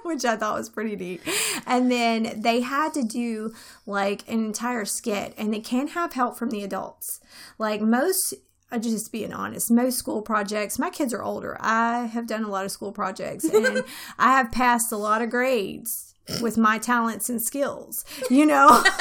which 0.06 0.26
i 0.26 0.36
thought 0.36 0.56
was 0.58 0.70
pretty 0.70 0.96
neat 0.96 1.22
and 1.66 1.92
then 1.92 2.34
they 2.42 2.62
had 2.62 2.94
to 2.94 3.04
do 3.04 3.54
like 3.86 4.28
an 4.28 4.46
entire 4.46 4.86
skit 4.86 5.34
and 5.38 5.54
they 5.54 5.60
can 5.60 5.88
have 5.90 6.14
help 6.14 6.38
from 6.38 6.50
the 6.50 6.64
adults 6.64 7.20
like 7.58 7.82
most 7.82 8.34
uh, 8.72 8.80
just 8.80 9.12
being 9.12 9.32
honest, 9.32 9.70
most 9.70 10.00
school 10.00 10.24
projects, 10.24 10.80
my 10.80 10.90
kids 10.90 11.14
are 11.14 11.22
older. 11.22 11.58
I 11.60 12.06
have 12.08 12.26
done 12.26 12.44
a 12.44 12.48
lot 12.50 12.66
of 12.66 12.72
school 12.72 12.92
projects 12.92 13.44
and 13.44 13.84
I 14.18 14.32
have 14.32 14.52
passed 14.52 14.92
a 14.92 14.98
lot 14.98 15.22
of 15.22 15.30
grades 15.30 16.16
with 16.42 16.58
my 16.58 16.80
talents 16.80 17.30
and 17.30 17.40
skills, 17.40 18.04
you 18.32 18.48
know? 18.48 18.82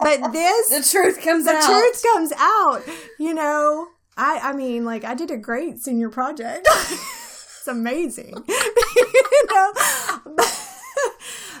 but 0.00 0.32
this 0.32 0.68
The 0.68 0.86
truth 0.90 1.22
comes 1.22 1.44
the 1.46 1.52
out. 1.52 1.64
truth 1.66 2.02
comes 2.12 2.32
out 2.36 2.82
you 3.18 3.32
know 3.34 3.88
i 4.16 4.38
i 4.42 4.52
mean 4.52 4.84
like 4.84 5.04
i 5.04 5.14
did 5.14 5.30
a 5.30 5.36
great 5.36 5.78
senior 5.78 6.10
project 6.10 6.68
it's 7.64 7.68
amazing. 7.68 8.34
You 8.96 9.46
know 9.50 10.44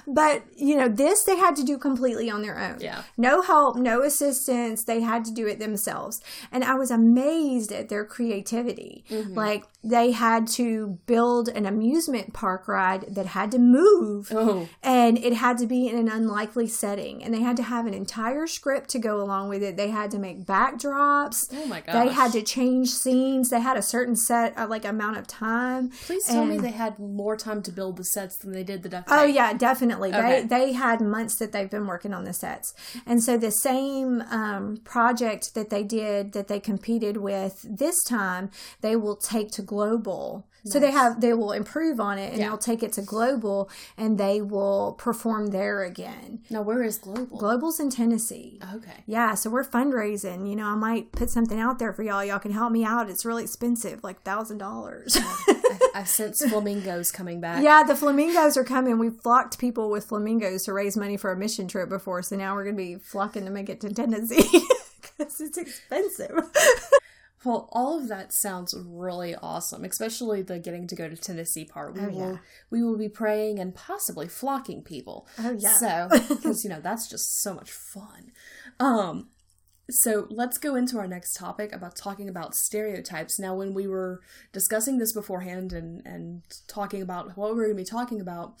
but, 0.06 0.42
you 0.56 0.76
know 0.76 0.88
this 0.88 1.22
they 1.24 1.36
had 1.36 1.56
to 1.56 1.64
do 1.64 1.78
completely 1.78 2.30
on 2.30 2.42
their 2.42 2.58
own 2.58 2.78
Yeah. 2.80 3.02
no 3.16 3.42
help 3.42 3.76
no 3.76 4.02
assistance 4.02 4.84
they 4.84 5.00
had 5.00 5.24
to 5.26 5.32
do 5.32 5.46
it 5.46 5.58
themselves 5.58 6.20
and 6.52 6.62
i 6.64 6.74
was 6.74 6.90
amazed 6.90 7.72
at 7.72 7.88
their 7.88 8.04
creativity 8.04 9.04
Mm-hmm. 9.10 9.34
like 9.34 9.64
they 9.82 10.12
had 10.12 10.46
to 10.48 10.98
build 11.06 11.48
an 11.48 11.66
amusement 11.66 12.32
park 12.32 12.66
ride 12.68 13.14
that 13.14 13.26
had 13.26 13.50
to 13.52 13.58
move 13.58 14.30
Oh. 14.34 14.68
and 14.82 15.18
it 15.18 15.34
had 15.34 15.58
to 15.58 15.66
be 15.66 15.88
in 15.88 15.96
an 15.98 16.08
unlikely 16.08 16.68
setting 16.68 17.22
and 17.22 17.32
they 17.34 17.40
had 17.40 17.56
to 17.58 17.62
have 17.62 17.86
an 17.86 17.94
entire 17.94 18.46
script 18.46 18.90
to 18.90 18.98
go 18.98 19.20
along 19.20 19.48
with 19.48 19.62
it 19.62 19.76
they 19.76 19.90
had 19.90 20.10
to 20.12 20.18
make 20.18 20.44
backdrops 20.46 21.48
Oh 21.52 21.66
my 21.66 21.80
they 21.80 22.08
had 22.12 22.32
to 22.32 22.42
change 22.42 22.90
scenes 22.90 23.50
they 23.50 23.60
had 23.60 23.76
a 23.76 23.82
certain 23.82 24.16
set 24.16 24.56
uh, 24.58 24.66
like 24.68 24.84
amount 24.84 25.16
of 25.18 25.26
time 25.26 25.90
Please 26.06 26.26
tell 26.26 26.44
me 26.44 26.58
they 26.58 26.70
had 26.70 26.98
more 26.98 27.36
time 27.36 27.62
to 27.62 27.72
build 27.72 27.96
the 27.96 28.04
sets 28.04 28.36
than 28.36 28.52
they 28.52 28.62
did 28.64 28.82
the 28.82 28.88
duct 28.88 29.08
tape. 29.08 29.18
Oh 29.18 29.24
yeah, 29.24 29.52
definitely. 29.52 29.93
Okay. 30.14 30.42
They 30.42 30.46
they 30.46 30.72
had 30.72 31.00
months 31.00 31.36
that 31.36 31.52
they've 31.52 31.70
been 31.70 31.86
working 31.86 32.14
on 32.14 32.24
the 32.24 32.32
sets, 32.32 32.74
and 33.06 33.22
so 33.22 33.36
the 33.36 33.50
same 33.50 34.22
um, 34.30 34.78
project 34.84 35.54
that 35.54 35.70
they 35.70 35.82
did 35.82 36.32
that 36.32 36.48
they 36.48 36.60
competed 36.60 37.16
with 37.16 37.64
this 37.68 38.02
time, 38.04 38.50
they 38.80 38.96
will 38.96 39.16
take 39.16 39.50
to 39.52 39.62
global. 39.62 40.46
So 40.66 40.80
they 40.80 40.92
have 40.92 41.20
they 41.20 41.34
will 41.34 41.52
improve 41.52 42.00
on 42.00 42.18
it, 42.18 42.30
and 42.32 42.40
Yeah. 42.40 42.48
they'll 42.48 42.58
take 42.58 42.82
it 42.82 42.92
to 42.94 43.02
global, 43.02 43.68
and 43.98 44.16
they 44.18 44.40
will 44.40 44.94
perform 44.98 45.48
there 45.48 45.82
again. 45.84 46.40
Now 46.48 46.62
where 46.62 46.82
is 46.82 46.96
Global? 46.98 47.36
Global's 47.36 47.78
in 47.80 47.90
Tennessee. 47.90 48.58
okay. 48.76 49.04
Yeah, 49.06 49.34
so 49.34 49.50
we're 49.50 49.64
fundraising. 49.64 50.48
You 50.48 50.56
know, 50.56 50.66
I 50.66 50.74
might 50.74 51.12
put 51.12 51.28
something 51.28 51.60
out 51.60 51.78
there 51.78 51.92
for 51.92 52.02
y'all. 52.02 52.24
Y'all 52.24 52.38
can 52.38 52.52
help 52.52 52.72
me 52.72 52.82
out. 52.84 53.10
It's 53.10 53.24
really 53.26 53.42
expensive, 53.44 54.02
like 54.02 54.22
thousand 54.22 54.58
dollars. 54.58 55.16
I, 55.20 55.78
I 55.96 56.04
sense 56.04 56.42
flamingos 56.48 57.10
coming 57.12 57.40
back. 57.40 57.62
Yeah, 57.62 57.82
the 57.82 57.94
flamingos 57.94 58.56
are 58.56 58.64
coming. 58.64 58.98
We've 58.98 59.14
flocked 59.14 59.58
people 59.58 59.90
with 59.90 60.06
flamingos 60.06 60.64
to 60.64 60.72
raise 60.72 60.96
money 60.96 61.16
for 61.18 61.30
a 61.30 61.36
mission 61.36 61.68
trip 61.68 61.88
before, 61.90 62.22
so 62.22 62.36
now 62.36 62.54
we're 62.54 62.64
going 62.64 62.76
to 62.76 62.82
be 62.82 62.94
flocking 62.96 63.44
to 63.44 63.50
make 63.50 63.68
it 63.68 63.80
to 63.82 63.92
Tennessee 63.92 64.48
because 65.02 65.40
it's 65.40 65.58
expensive. 65.58 66.30
Well, 67.44 67.68
all 67.72 67.98
of 67.98 68.08
that 68.08 68.32
sounds 68.32 68.74
really 68.76 69.34
awesome, 69.36 69.84
especially 69.84 70.42
the 70.42 70.58
getting 70.58 70.86
to 70.88 70.96
go 70.96 71.08
to 71.08 71.16
Tennessee 71.16 71.64
part. 71.64 71.94
We 71.94 72.00
Oh, 72.00 72.08
will 72.08 72.32
yeah. 72.32 72.38
we 72.70 72.82
will 72.82 72.96
be 72.96 73.08
praying 73.08 73.58
and 73.58 73.74
possibly 73.74 74.28
flocking 74.28 74.82
people. 74.82 75.26
Oh, 75.38 75.52
yeah. 75.58 75.76
So, 75.76 76.08
because 76.28 76.64
you 76.64 76.70
know, 76.70 76.80
that's 76.80 77.08
just 77.08 77.40
so 77.42 77.54
much 77.54 77.70
fun. 77.70 78.32
Um 78.80 79.28
so 79.90 80.26
let's 80.30 80.56
go 80.56 80.76
into 80.76 80.96
our 80.96 81.06
next 81.06 81.34
topic 81.34 81.70
about 81.70 81.94
talking 81.94 82.26
about 82.26 82.54
stereotypes. 82.54 83.38
Now, 83.38 83.54
when 83.54 83.74
we 83.74 83.86
were 83.86 84.22
discussing 84.50 84.96
this 84.98 85.12
beforehand 85.12 85.74
and 85.74 86.00
and 86.06 86.42
talking 86.68 87.02
about 87.02 87.36
what 87.36 87.50
we 87.50 87.56
were 87.56 87.64
going 87.64 87.76
to 87.76 87.82
be 87.82 87.84
talking 87.84 88.18
about, 88.20 88.54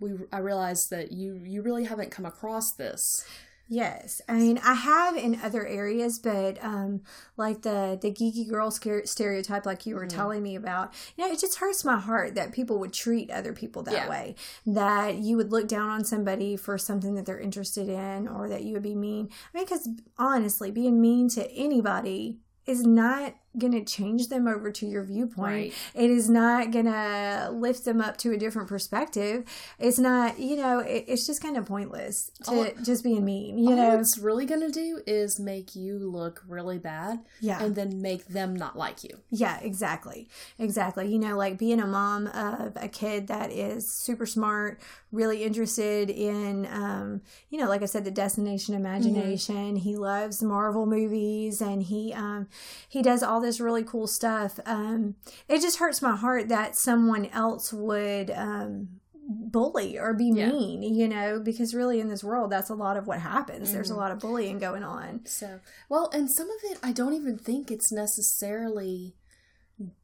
we 0.00 0.10
I 0.32 0.38
realized 0.38 0.90
that 0.90 1.12
you 1.12 1.40
you 1.44 1.62
really 1.62 1.84
haven't 1.84 2.10
come 2.10 2.26
across 2.26 2.72
this 2.72 3.24
Yes, 3.66 4.20
I 4.28 4.34
mean 4.34 4.58
I 4.58 4.74
have 4.74 5.16
in 5.16 5.40
other 5.42 5.66
areas, 5.66 6.18
but 6.18 6.62
um, 6.62 7.00
like 7.38 7.62
the 7.62 7.98
the 8.00 8.10
geeky 8.12 8.46
girl 8.48 8.70
stereotype, 8.70 9.64
like 9.64 9.86
you 9.86 9.94
were 9.94 10.02
Mm-hmm. 10.02 10.08
telling 10.16 10.42
me 10.42 10.54
about, 10.54 10.92
you 11.16 11.24
know, 11.26 11.32
it 11.32 11.40
just 11.40 11.58
hurts 11.58 11.82
my 11.82 11.98
heart 11.98 12.34
that 12.34 12.52
people 12.52 12.78
would 12.80 12.92
treat 12.92 13.30
other 13.30 13.54
people 13.54 13.82
that 13.84 13.94
Yeah. 13.94 14.08
way. 14.10 14.34
That 14.66 15.16
you 15.16 15.38
would 15.38 15.50
look 15.50 15.66
down 15.66 15.88
on 15.88 16.04
somebody 16.04 16.56
for 16.58 16.76
something 16.76 17.14
that 17.14 17.24
they're 17.24 17.40
interested 17.40 17.88
in, 17.88 18.28
or 18.28 18.50
that 18.50 18.64
you 18.64 18.74
would 18.74 18.82
be 18.82 18.94
mean. 18.94 19.30
I 19.54 19.58
mean, 19.58 19.64
because 19.64 19.88
honestly, 20.18 20.70
being 20.70 21.00
mean 21.00 21.30
to 21.30 21.50
anybody 21.50 22.40
is 22.66 22.84
not 22.84 23.34
going 23.58 23.72
to 23.72 23.84
change 23.84 24.28
them 24.28 24.48
over 24.48 24.70
to 24.72 24.86
your 24.86 25.02
viewpoint. 25.04 25.38
Right. 25.46 25.72
It 25.94 26.10
is 26.10 26.28
not 26.28 26.70
going 26.72 26.86
to 26.86 27.50
lift 27.52 27.84
them 27.84 28.00
up 28.00 28.16
to 28.18 28.32
a 28.32 28.36
different 28.36 28.68
perspective. 28.68 29.44
It's 29.78 29.98
not, 29.98 30.38
you 30.38 30.56
know, 30.56 30.80
it, 30.80 31.04
it's 31.06 31.26
just 31.26 31.42
kind 31.42 31.56
of 31.56 31.66
pointless 31.66 32.30
to 32.44 32.50
All- 32.50 32.70
just 32.82 33.04
being 33.04 33.24
mean, 33.24 33.58
you 33.58 33.74
know? 33.76 33.98
it's 33.98 34.18
really 34.18 34.44
gonna 34.46 34.70
do 34.70 35.00
is 35.06 35.38
make 35.38 35.74
you 35.76 35.98
look 35.98 36.42
really 36.48 36.78
bad, 36.78 37.20
Yeah. 37.40 37.62
and 37.62 37.74
then 37.74 38.02
make 38.02 38.26
them 38.26 38.54
not 38.56 38.76
like 38.76 39.04
you. 39.04 39.18
Yeah, 39.30 39.58
exactly. 39.60 40.28
Exactly. 40.58 41.10
You 41.12 41.18
know, 41.18 41.36
like 41.36 41.58
being 41.58 41.80
a 41.80 41.86
mom 41.86 42.26
of 42.28 42.76
a 42.76 42.88
kid 42.88 43.28
that 43.28 43.50
is 43.52 43.90
super 43.90 44.26
smart, 44.26 44.80
really 45.12 45.44
interested 45.44 46.10
in, 46.10 46.66
um, 46.72 47.20
you 47.50 47.58
know, 47.58 47.68
like 47.68 47.82
I 47.82 47.86
said, 47.86 48.04
the 48.04 48.10
destination 48.10 48.74
imagination. 48.74 49.76
He 49.76 49.96
loves 49.96 50.42
Marvel 50.42 50.86
movies 50.86 51.60
and 51.60 51.82
he, 51.82 52.12
um, 52.12 52.48
he 52.88 53.00
does 53.02 53.22
all 53.22 53.40
this 53.44 53.60
really 53.60 53.84
cool 53.84 54.06
stuff. 54.08 54.58
Um, 54.66 55.14
it 55.48 55.60
just 55.60 55.78
hurts 55.78 56.02
my 56.02 56.16
heart 56.16 56.48
that 56.48 56.74
someone 56.76 57.26
else 57.26 57.72
would, 57.72 58.30
um, 58.30 59.00
bully 59.26 59.98
or 59.98 60.12
be 60.12 60.26
Yeah. 60.30 60.50
mean, 60.50 60.82
you 60.82 61.08
know, 61.08 61.38
because 61.40 61.74
really 61.74 61.98
in 62.00 62.08
this 62.08 62.22
world, 62.22 62.50
that's 62.50 62.68
a 62.68 62.74
lot 62.74 62.96
of 62.98 63.06
what 63.06 63.20
happens. 63.20 63.72
There's 63.72 63.88
a 63.90 63.94
lot 63.96 64.10
of 64.10 64.18
bullying 64.18 64.58
going 64.58 64.82
on. 64.82 65.20
So, 65.24 65.60
well, 65.88 66.10
and 66.12 66.30
some 66.30 66.48
of 66.50 66.58
it, 66.64 66.78
I 66.82 66.92
don't 66.92 67.14
even 67.14 67.38
think 67.38 67.70
it's 67.70 67.90
necessarily 67.90 69.14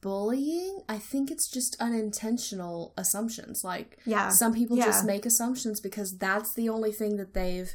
bullying. 0.00 0.80
I 0.88 0.98
think 0.98 1.30
it's 1.30 1.48
just 1.48 1.76
unintentional 1.80 2.92
assumptions. 2.96 3.62
Like, 3.62 3.98
Yeah. 4.04 4.30
some 4.30 4.52
people 4.54 4.76
Yeah. 4.76 4.86
just 4.86 5.04
make 5.04 5.26
assumptions 5.26 5.80
because 5.80 6.16
that's 6.16 6.54
the 6.54 6.68
only 6.68 6.92
thing 6.92 7.16
that 7.16 7.34
they've 7.34 7.74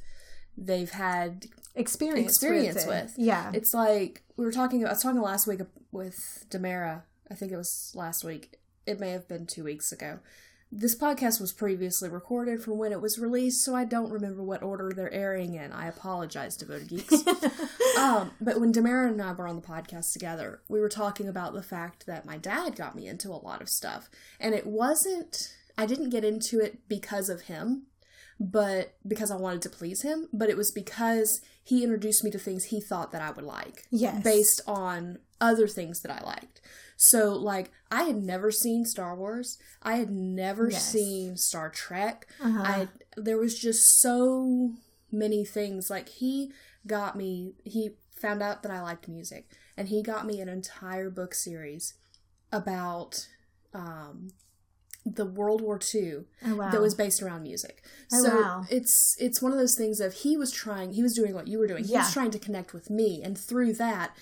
they've 0.57 0.91
had 0.91 1.47
Experience, 1.75 2.31
experience 2.31 2.85
it. 2.85 2.87
with. 2.87 3.13
Yeah. 3.17 3.51
It's 3.53 3.73
like 3.73 4.23
we 4.37 4.45
were 4.45 4.51
talking. 4.51 4.85
I 4.85 4.89
was 4.89 5.03
talking 5.03 5.21
last 5.21 5.45
week 5.45 5.59
with 5.91 6.45
Demara. 6.49 7.03
I 7.29 7.33
think 7.35 7.51
it 7.51 7.57
was 7.57 7.91
last 7.95 8.23
week. 8.23 8.59
It 8.85 8.99
may 8.99 9.11
have 9.11 9.27
been 9.27 9.45
two 9.45 9.63
weeks 9.63 9.91
ago. 9.91 10.19
This 10.71 10.97
podcast 10.97 11.39
was 11.39 11.53
previously 11.53 12.09
recorded 12.09 12.61
from 12.61 12.77
when 12.77 12.91
it 12.91 13.01
was 13.01 13.19
released, 13.19 13.63
so 13.63 13.75
I 13.75 13.85
don't 13.85 14.11
remember 14.11 14.43
what 14.43 14.63
order 14.63 14.91
they're 14.95 15.13
airing 15.13 15.53
in. 15.53 15.71
I 15.71 15.87
apologize, 15.87 16.57
devoted 16.57 16.87
geeks. 16.87 17.25
um, 17.99 18.31
but 18.41 18.59
when 18.59 18.71
Demara 18.73 19.09
and 19.09 19.21
I 19.21 19.31
were 19.33 19.47
on 19.47 19.55
the 19.55 19.61
podcast 19.61 20.11
together, 20.13 20.61
we 20.67 20.79
were 20.79 20.89
talking 20.89 21.27
about 21.27 21.53
the 21.53 21.63
fact 21.63 22.05
that 22.07 22.25
my 22.25 22.37
dad 22.37 22.75
got 22.75 22.95
me 22.95 23.07
into 23.07 23.29
a 23.29 23.43
lot 23.43 23.61
of 23.61 23.69
stuff, 23.69 24.09
and 24.39 24.55
it 24.55 24.65
wasn't. 24.65 25.53
I 25.77 25.85
didn't 25.85 26.09
get 26.09 26.23
into 26.23 26.59
it 26.59 26.87
because 26.87 27.29
of 27.29 27.43
him 27.43 27.87
but 28.39 28.93
because 29.07 29.31
I 29.31 29.37
wanted 29.37 29.61
to 29.63 29.69
please 29.69 30.01
him, 30.01 30.27
but 30.33 30.49
it 30.49 30.57
was 30.57 30.71
because 30.71 31.41
he 31.63 31.83
introduced 31.83 32.23
me 32.23 32.31
to 32.31 32.39
things 32.39 32.65
he 32.65 32.81
thought 32.81 33.11
that 33.11 33.21
I 33.21 33.31
would 33.31 33.45
like. 33.45 33.83
Yes. 33.91 34.23
Based 34.23 34.61
on 34.67 35.19
other 35.41 35.67
things 35.67 36.01
that 36.01 36.11
I 36.11 36.23
liked. 36.25 36.61
So 36.97 37.33
like 37.33 37.71
I 37.91 38.03
had 38.03 38.15
never 38.23 38.51
seen 38.51 38.85
Star 38.85 39.15
Wars. 39.15 39.57
I 39.81 39.95
had 39.95 40.09
never 40.09 40.69
Yes. 40.69 40.91
seen 40.91 41.37
Star 41.37 41.69
Trek. 41.69 42.27
Uh-huh. 42.41 42.61
I 42.63 42.87
there 43.17 43.37
was 43.37 43.57
just 43.57 43.81
so 44.01 44.71
many 45.11 45.45
things 45.45 45.89
like 45.89 46.09
he 46.09 46.51
got 46.87 47.15
me 47.15 47.53
he 47.63 47.91
found 48.21 48.41
out 48.43 48.63
that 48.63 48.71
I 48.71 48.81
liked 48.81 49.07
music 49.07 49.49
and 49.77 49.87
he 49.89 50.01
got 50.01 50.25
me 50.25 50.39
an 50.41 50.49
entire 50.49 51.09
book 51.09 51.33
series 51.33 51.93
about 52.51 53.27
um 53.73 54.29
the 55.05 55.25
World 55.25 55.61
War 55.61 55.79
II 55.93 56.21
Oh, 56.45 56.55
wow. 56.55 56.71
that 56.71 56.81
was 56.81 56.95
based 56.95 57.21
around 57.21 57.43
music. 57.43 57.83
Oh, 58.11 58.23
so 58.23 58.41
wow. 58.41 58.65
it's 58.69 59.15
it's 59.19 59.41
one 59.41 59.51
of 59.51 59.57
those 59.57 59.75
things 59.75 59.99
of 59.99 60.13
he 60.13 60.35
was 60.35 60.51
trying 60.51 60.93
he 60.93 61.03
was 61.03 61.13
doing 61.13 61.33
what 61.35 61.47
you 61.47 61.59
were 61.59 61.67
doing. 61.67 61.83
He 61.83 61.93
Yeah. 61.93 61.99
was 61.99 62.13
trying 62.13 62.31
to 62.31 62.39
connect 62.39 62.73
with 62.73 62.89
me 62.89 63.21
and 63.23 63.37
through 63.37 63.73
that 63.73 64.15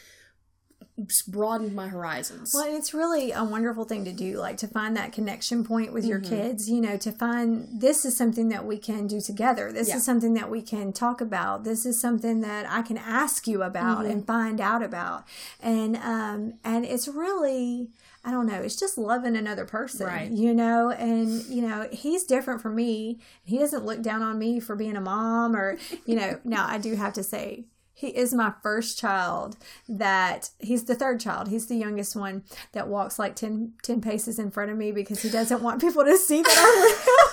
broadened 1.28 1.74
my 1.76 1.88
horizons. 1.88 2.52
Well, 2.54 2.66
it's 2.76 2.94
really 2.94 3.32
a 3.32 3.44
wonderful 3.44 3.84
thing 3.86 4.06
to 4.06 4.12
do, 4.14 4.38
like 4.38 4.58
to 4.58 4.68
find 4.68 4.96
that 4.96 5.12
connection 5.12 5.64
point 5.64 5.92
with 5.92 6.06
your 6.06 6.20
Mm-hmm. 6.20 6.30
kids, 6.36 6.70
you 6.70 6.80
know, 6.82 6.98
to 6.98 7.12
find 7.12 7.68
this 7.82 8.06
is 8.06 8.16
something 8.16 8.50
that 8.50 8.66
we 8.66 8.78
can 8.78 9.08
do 9.08 9.20
together. 9.20 9.72
This 9.72 9.90
Yeah. 9.90 9.98
is 9.98 10.06
something 10.06 10.36
that 10.36 10.50
we 10.52 10.62
can 10.62 10.94
talk 10.94 11.20
about. 11.22 11.64
This 11.64 11.86
is 11.86 12.00
something 12.00 12.42
that 12.42 12.66
I 12.70 12.82
can 12.84 12.98
ask 12.98 13.48
you 13.48 13.64
about 13.64 14.04
Mm-hmm. 14.04 14.12
and 14.12 14.28
find 14.28 14.62
out 14.62 14.84
about. 14.84 15.26
And 15.62 15.98
um 15.98 16.54
and 16.64 16.86
it's 16.86 17.08
really 17.08 17.90
I 18.26 18.32
don't 18.32 18.46
know, 18.46 18.62
it's 18.62 18.78
just 18.78 18.98
loving 18.98 19.36
another 19.36 19.66
person, 19.66 20.08
Right. 20.08 20.32
you 20.32 20.54
know, 20.54 20.92
and 20.92 21.44
you 21.46 21.62
know, 21.62 21.90
he's 21.92 22.24
different 22.24 22.62
from 22.62 22.76
me. 22.76 23.20
He 23.44 23.58
doesn't 23.60 23.84
look 23.84 24.02
down 24.02 24.22
on 24.22 24.40
me 24.40 24.60
for 24.62 24.76
being 24.78 24.96
a 24.96 25.02
mom 25.02 25.56
or, 25.56 25.78
you 26.06 26.16
know, 26.16 26.40
now 26.46 26.66
I 26.68 26.78
do 26.78 26.96
have 26.96 27.14
to 27.14 27.24
say 27.24 27.66
he 27.94 28.08
is 28.08 28.34
my 28.34 28.54
first 28.62 28.98
child 28.98 29.56
that 29.88 30.50
he's 30.60 30.86
the 30.86 30.96
third 30.96 31.20
child. 31.20 31.48
He's 31.48 31.68
the 31.68 31.76
youngest 31.76 32.16
one 32.16 32.44
that 32.72 32.88
walks 32.88 33.20
like 33.20 33.36
10, 33.36 33.74
10 33.84 34.02
paces 34.02 34.40
in 34.40 34.52
front 34.52 34.72
of 34.72 34.78
me 34.78 34.92
because 34.92 35.22
he 35.22 35.30
doesn't 35.30 35.62
want 35.62 35.80
people 35.80 36.04
to 36.04 36.18
see 36.18 36.42
that 36.42 36.58
I'm 36.58 37.33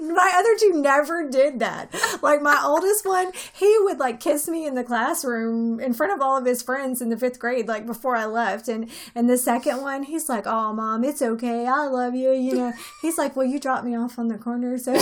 My 0.00 0.32
other 0.36 0.56
two 0.58 0.80
never 0.80 1.28
did 1.28 1.58
that. 1.58 1.92
Like 2.22 2.40
my 2.40 2.60
oldest 2.64 3.04
one, 3.04 3.32
he 3.52 3.76
would 3.80 3.98
like 3.98 4.20
kiss 4.20 4.48
me 4.48 4.66
in 4.66 4.74
the 4.74 4.84
classroom 4.84 5.80
in 5.80 5.92
front 5.94 6.12
of 6.12 6.20
all 6.20 6.36
of 6.36 6.44
his 6.44 6.62
friends 6.62 7.02
in 7.02 7.08
the 7.08 7.16
fifth 7.16 7.38
grade, 7.38 7.66
like 7.68 7.86
before 7.86 8.14
I 8.16 8.26
left. 8.26 8.68
And 8.68 8.90
and 9.14 9.28
the 9.28 9.38
second 9.38 9.82
one, 9.82 10.04
he's 10.04 10.28
like, 10.28 10.46
"Oh, 10.46 10.72
mom, 10.72 11.04
it's 11.04 11.22
okay. 11.22 11.66
I 11.66 11.86
love 11.86 12.14
you." 12.14 12.32
You 12.32 12.54
know, 12.54 12.72
he's 13.02 13.18
like, 13.18 13.34
"Well, 13.36 13.46
you 13.46 13.58
drop 13.58 13.84
me 13.84 13.96
off 13.96 14.18
on 14.18 14.28
the 14.28 14.38
corner 14.38 14.78
so 14.78 14.92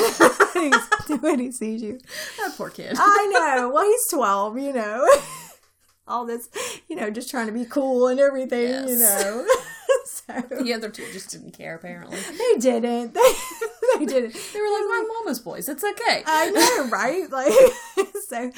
when 1.20 1.40
he 1.40 1.52
sees 1.52 1.82
you." 1.82 1.98
that 2.38 2.56
poor 2.56 2.70
kid. 2.70 2.96
I 2.98 3.26
know. 3.32 3.70
Well, 3.70 3.84
he's 3.84 4.06
12, 4.08 4.58
you 4.58 4.72
know. 4.72 5.06
All 6.08 6.24
this, 6.24 6.48
you 6.88 6.94
know, 6.94 7.10
just 7.10 7.30
trying 7.30 7.46
to 7.46 7.52
be 7.52 7.64
cool 7.64 8.06
and 8.06 8.20
everything, 8.20 8.88
you 8.88 8.96
know. 8.98 9.44
so 10.28 10.42
the 10.62 10.72
other 10.74 10.88
two 10.90 11.04
just 11.12 11.30
didn't 11.30 11.52
care 11.52 11.74
apparently. 11.76 12.18
they 12.18 12.58
didn't. 12.60 13.16
They, 13.98 14.04
they 14.04 14.06
didn't. 14.12 14.32
They 14.52 14.60
were 14.60 14.66
like, 14.66 14.88
"My 14.88 15.08
mama's 15.18 15.38
boys. 15.38 15.68
It's 15.68 15.84
okay." 15.84 16.22
I 16.26 16.50
know, 16.50 16.90
right? 16.90 17.30
Like, 17.30 17.52
so, 18.28 18.50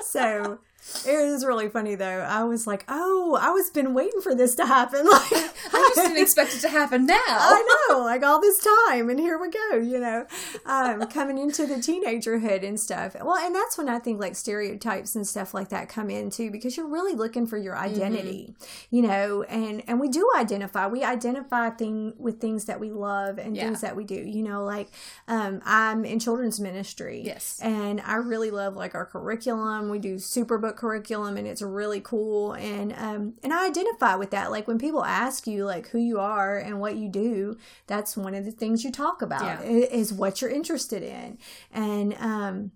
so 0.00 0.58
it 1.06 1.30
was 1.32 1.44
really 1.44 1.68
funny 1.68 1.94
though. 1.94 2.20
I 2.28 2.44
was 2.44 2.66
like, 2.66 2.84
oh, 2.88 3.38
I 3.40 3.50
was 3.50 3.70
been 3.70 3.92
waiting 3.94 4.20
for 4.20 4.34
this 4.34 4.54
to 4.56 4.66
happen. 4.66 5.06
Like, 5.16 5.32
I 5.72 5.92
just 5.94 5.96
didn't 5.96 6.22
expect 6.22 6.54
it 6.54 6.60
to 6.60 6.68
happen 6.68 7.06
now. 7.06 7.14
I 7.26 7.86
know, 7.90 8.00
like 8.04 8.22
all 8.22 8.40
this 8.40 8.64
time, 8.88 9.10
and 9.10 9.18
here 9.18 9.38
we 9.38 9.50
go, 9.50 9.76
you 9.76 9.98
know, 9.98 10.26
um, 10.64 11.04
coming 11.08 11.38
into 11.38 11.66
the 11.66 11.74
teenagerhood 11.76 12.62
and 12.66 12.78
stuff. 12.78 13.14
Well, 13.20 13.36
and 13.36 13.54
that's 13.54 13.76
when 13.76 13.88
I 13.88 13.98
think 13.98 14.20
like 14.20 14.36
stereotypes 14.36 15.16
and 15.16 15.26
stuff 15.26 15.54
like 15.54 15.70
that 15.70 15.88
come 15.88 16.08
in 16.10 16.30
too, 16.30 16.50
because 16.50 16.76
you're 16.76 16.86
really 16.88 17.14
looking 17.14 17.46
for 17.46 17.56
your 17.58 17.76
identity, 17.76 18.54
you 18.90 19.02
know, 19.02 19.42
and 19.44 19.82
and 19.88 19.98
we 20.00 20.08
do 20.08 20.28
identify. 20.36 20.86
We 20.86 21.02
identify 21.02 21.70
thing 21.70 22.14
with 22.18 22.40
things 22.40 22.66
that 22.66 22.78
we 22.80 22.90
love 22.90 23.38
and 23.38 23.56
Yeah. 23.56 23.64
things 23.64 23.80
that 23.80 23.96
we 23.96 24.04
do. 24.04 24.14
You 24.14 24.42
know, 24.42 24.64
like 24.64 24.88
um, 25.28 25.60
I'm 25.64 26.04
in 26.04 26.18
children's 26.20 26.60
ministry, 26.60 27.22
Yes. 27.24 27.58
and 27.62 28.00
I 28.02 28.16
really 28.16 28.50
love 28.50 28.76
like 28.76 28.94
our 28.94 29.06
curriculum. 29.06 29.88
We 29.88 29.98
do 29.98 30.16
Superbook 30.16 30.75
curriculum, 30.76 31.36
and 31.36 31.46
it's 31.46 31.62
really 31.62 32.00
cool. 32.00 32.52
And 32.52 32.92
um, 32.92 33.34
and 33.42 33.52
I 33.52 33.66
identify 33.66 34.14
with 34.14 34.30
that. 34.30 34.50
Like 34.50 34.68
when 34.68 34.78
people 34.78 35.04
ask 35.04 35.46
you 35.46 35.64
like 35.64 35.88
who 35.88 35.98
you 35.98 36.20
are 36.20 36.58
and 36.58 36.80
what 36.80 36.96
you 36.96 37.08
do, 37.08 37.56
that's 37.86 38.16
one 38.16 38.34
of 38.34 38.44
the 38.44 38.52
things 38.52 38.84
you 38.84 38.92
talk 38.92 39.22
about 39.22 39.42
Yeah. 39.42 39.62
is 39.62 40.12
what 40.12 40.40
you're 40.40 40.50
interested 40.50 41.02
in. 41.02 41.38
And 41.72 42.14
um, 42.14 42.72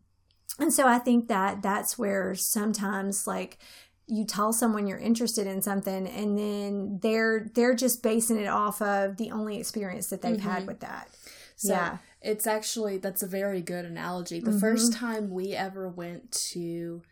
and 0.59 0.73
so 0.73 0.87
I 0.87 0.99
think 0.99 1.28
that 1.28 1.62
that's 1.62 1.99
where 1.99 2.35
sometimes 2.35 3.26
like 3.26 3.59
you 4.07 4.25
tell 4.25 4.52
someone 4.52 4.87
you're 4.87 4.99
interested 4.99 5.47
in 5.47 5.62
something 5.62 6.07
and 6.07 6.37
then 6.37 6.99
they're 7.00 7.49
they're 7.54 7.75
just 7.75 8.02
basing 8.02 8.38
it 8.38 8.49
off 8.49 8.83
of 8.83 9.16
the 9.16 9.30
only 9.30 9.59
experience 9.59 10.09
that 10.09 10.21
they've 10.21 10.40
had 10.40 10.66
with 10.66 10.80
that. 10.80 11.09
So 11.57 11.75
yeah. 11.75 11.99
it's 12.21 12.47
actually 12.47 12.99
that's 12.99 13.23
a 13.23 13.26
very 13.26 13.61
good 13.61 13.85
analogy. 13.85 14.40
The 14.40 14.59
first 14.59 14.92
time 14.92 15.30
we 15.30 15.52
ever 15.52 15.88
went 15.88 16.33
to 16.52 17.02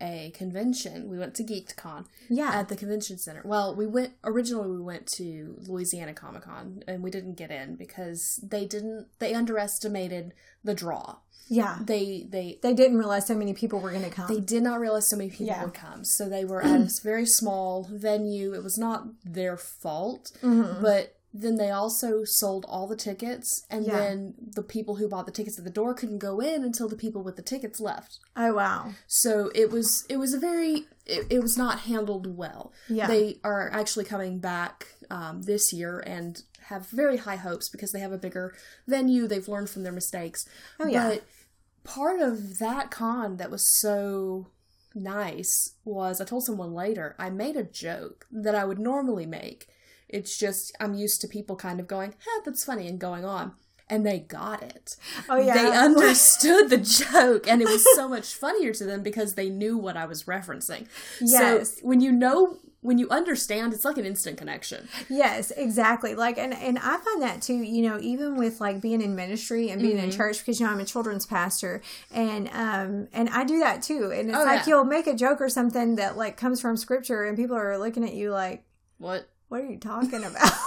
a 0.00 0.32
convention, 0.34 1.08
we 1.08 1.18
went 1.18 1.34
to 1.36 1.44
GeekCon 1.44 2.06
Yeah. 2.28 2.50
at 2.52 2.68
the 2.68 2.76
convention 2.76 3.18
center. 3.18 3.42
Well, 3.44 3.74
we 3.74 3.86
went 3.86 4.12
originally 4.24 4.70
we 4.70 4.82
went 4.82 5.06
to 5.18 5.56
Louisiana 5.66 6.14
Comic 6.14 6.42
Con 6.42 6.82
and 6.88 7.02
we 7.02 7.10
didn't 7.10 7.34
get 7.34 7.50
in 7.50 7.76
because 7.76 8.40
they 8.42 8.64
didn't 8.66 9.06
they 9.18 9.34
underestimated 9.34 10.34
the 10.62 10.74
draw. 10.74 11.16
yeah. 11.48 11.78
They 11.84 12.26
they 12.28 12.58
They 12.62 12.72
didn't 12.74 12.98
realize 12.98 13.26
so 13.26 13.34
many 13.36 13.52
people 13.54 13.78
were 13.80 13.90
going 13.90 14.04
to 14.04 14.10
come. 14.10 14.28
they 14.28 14.40
did 14.40 14.62
not 14.62 14.80
realize 14.80 15.06
so 15.08 15.16
many 15.16 15.30
people 15.30 15.46
Yeah. 15.46 15.64
would 15.64 15.74
come. 15.74 16.04
So 16.04 16.28
they 16.28 16.44
were 16.44 16.62
at 16.62 16.80
a 16.80 17.00
very 17.02 17.26
small 17.26 17.86
venue. 17.90 18.54
It 18.54 18.62
was 18.62 18.78
not 18.78 19.06
their 19.24 19.56
fault, 19.56 20.32
Mm-hmm. 20.42 20.82
but 20.82 21.13
then 21.36 21.56
they 21.56 21.70
also 21.70 22.22
sold 22.24 22.64
all 22.68 22.86
the 22.86 22.94
tickets, 22.96 23.66
and 23.68 23.84
Yeah. 23.84 23.98
then 23.98 24.34
the 24.40 24.62
people 24.62 24.94
who 24.96 25.08
bought 25.08 25.26
the 25.26 25.32
tickets 25.32 25.58
at 25.58 25.64
the 25.64 25.70
door 25.70 25.92
couldn't 25.92 26.18
go 26.18 26.38
in 26.38 26.62
until 26.62 26.88
the 26.88 26.94
people 26.96 27.24
with 27.24 27.34
the 27.34 27.42
tickets 27.42 27.80
left. 27.80 28.20
Oh 28.36 28.54
wow. 28.54 28.92
So 29.08 29.50
it 29.54 29.70
was 29.72 30.04
it 30.08 30.16
was 30.18 30.32
a 30.32 30.38
very 30.38 30.86
it, 31.06 31.26
it 31.30 31.40
was 31.42 31.58
not 31.58 31.80
handled 31.80 32.36
well. 32.38 32.72
Yeah. 32.88 33.08
They 33.08 33.40
are 33.42 33.68
actually 33.72 34.04
coming 34.04 34.38
back 34.38 34.94
um, 35.10 35.42
this 35.42 35.72
year 35.72 35.98
and 36.06 36.40
have 36.68 36.88
very 36.88 37.16
high 37.18 37.36
hopes 37.36 37.68
because 37.68 37.90
they 37.92 38.00
have 38.00 38.12
a 38.12 38.16
bigger 38.16 38.54
venue. 38.86 39.26
They've 39.26 39.48
learned 39.48 39.68
from 39.70 39.82
their 39.82 39.92
mistakes. 39.92 40.46
Oh, 40.80 40.86
yeah. 40.86 41.08
But 41.10 41.24
part 41.82 42.20
of 42.22 42.58
that 42.60 42.90
con 42.90 43.36
that 43.38 43.50
was 43.50 43.68
so 43.80 44.46
nice 44.94 45.74
was 45.84 46.20
I 46.20 46.24
told 46.24 46.44
someone 46.44 46.72
later 46.72 47.14
I 47.18 47.28
made 47.30 47.56
a 47.56 47.64
joke 47.64 48.26
that 48.30 48.54
I 48.54 48.64
would 48.64 48.78
normally 48.78 49.26
make. 49.26 49.66
It's 50.08 50.36
just 50.38 50.74
I'm 50.80 50.94
used 50.94 51.20
to 51.22 51.28
people 51.28 51.56
kind 51.56 51.80
of 51.80 51.86
going, 51.86 52.14
"Huh, 52.24 52.42
that's 52.44 52.64
funny," 52.64 52.86
and 52.88 52.98
going 52.98 53.24
on. 53.24 53.52
And 53.90 54.06
they 54.06 54.20
got 54.20 54.62
it. 54.62 54.96
Oh 55.28 55.36
yeah. 55.36 55.54
They 55.54 55.70
understood 55.76 56.70
the 56.70 56.78
joke, 56.78 57.46
and 57.46 57.60
it 57.60 57.68
was 57.68 57.84
so 57.94 58.08
much 58.08 58.34
funnier 58.34 58.72
to 58.72 58.84
them 58.84 59.02
because 59.02 59.34
they 59.34 59.50
knew 59.50 59.76
what 59.76 59.96
I 59.96 60.06
was 60.06 60.24
referencing. 60.24 60.86
Yes. 61.20 61.76
So 61.76 61.80
when 61.86 62.00
you 62.00 62.10
know, 62.10 62.56
when 62.80 62.96
you 62.96 63.08
understand, 63.10 63.74
it's 63.74 63.84
like 63.84 63.98
an 63.98 64.06
instant 64.06 64.38
connection. 64.38 64.88
Yes, 65.10 65.50
exactly. 65.50 66.14
Like, 66.14 66.38
and 66.38 66.54
and 66.54 66.78
I 66.78 66.96
find 66.96 67.20
that 67.22 67.42
too. 67.42 67.56
You 67.56 67.82
know, 67.88 67.98
even 68.00 68.36
with 68.36 68.58
like 68.58 68.80
being 68.80 69.02
in 69.02 69.14
ministry 69.16 69.68
and 69.68 69.82
being 69.82 69.98
in 69.98 70.08
Mm-hmm. 70.08 70.16
church, 70.16 70.38
because 70.38 70.58
you 70.60 70.64
know 70.66 70.72
I'm 70.72 70.80
a 70.80 70.84
children's 70.86 71.26
pastor, 71.26 71.82
and 72.10 72.48
um 72.54 73.08
and 73.12 73.28
I 73.28 73.44
do 73.44 73.58
that 73.60 73.82
too. 73.82 74.10
And 74.14 74.30
it's 74.30 74.38
Oh, 74.38 74.44
like 74.44 74.60
yeah. 74.60 74.76
you'll 74.76 74.84
make 74.84 75.06
a 75.06 75.14
joke 75.14 75.42
or 75.42 75.50
something 75.50 75.96
that 75.96 76.16
like 76.16 76.38
comes 76.38 76.58
from 76.58 76.78
scripture, 76.78 77.24
and 77.24 77.36
people 77.36 77.56
are 77.56 77.76
looking 77.78 78.02
at 78.04 78.14
you 78.14 78.30
like, 78.32 78.64
What? 78.96 79.28
"What 79.54 79.62
are 79.62 79.70
you 79.70 79.78
talking 79.78 80.24
about?" 80.24 80.50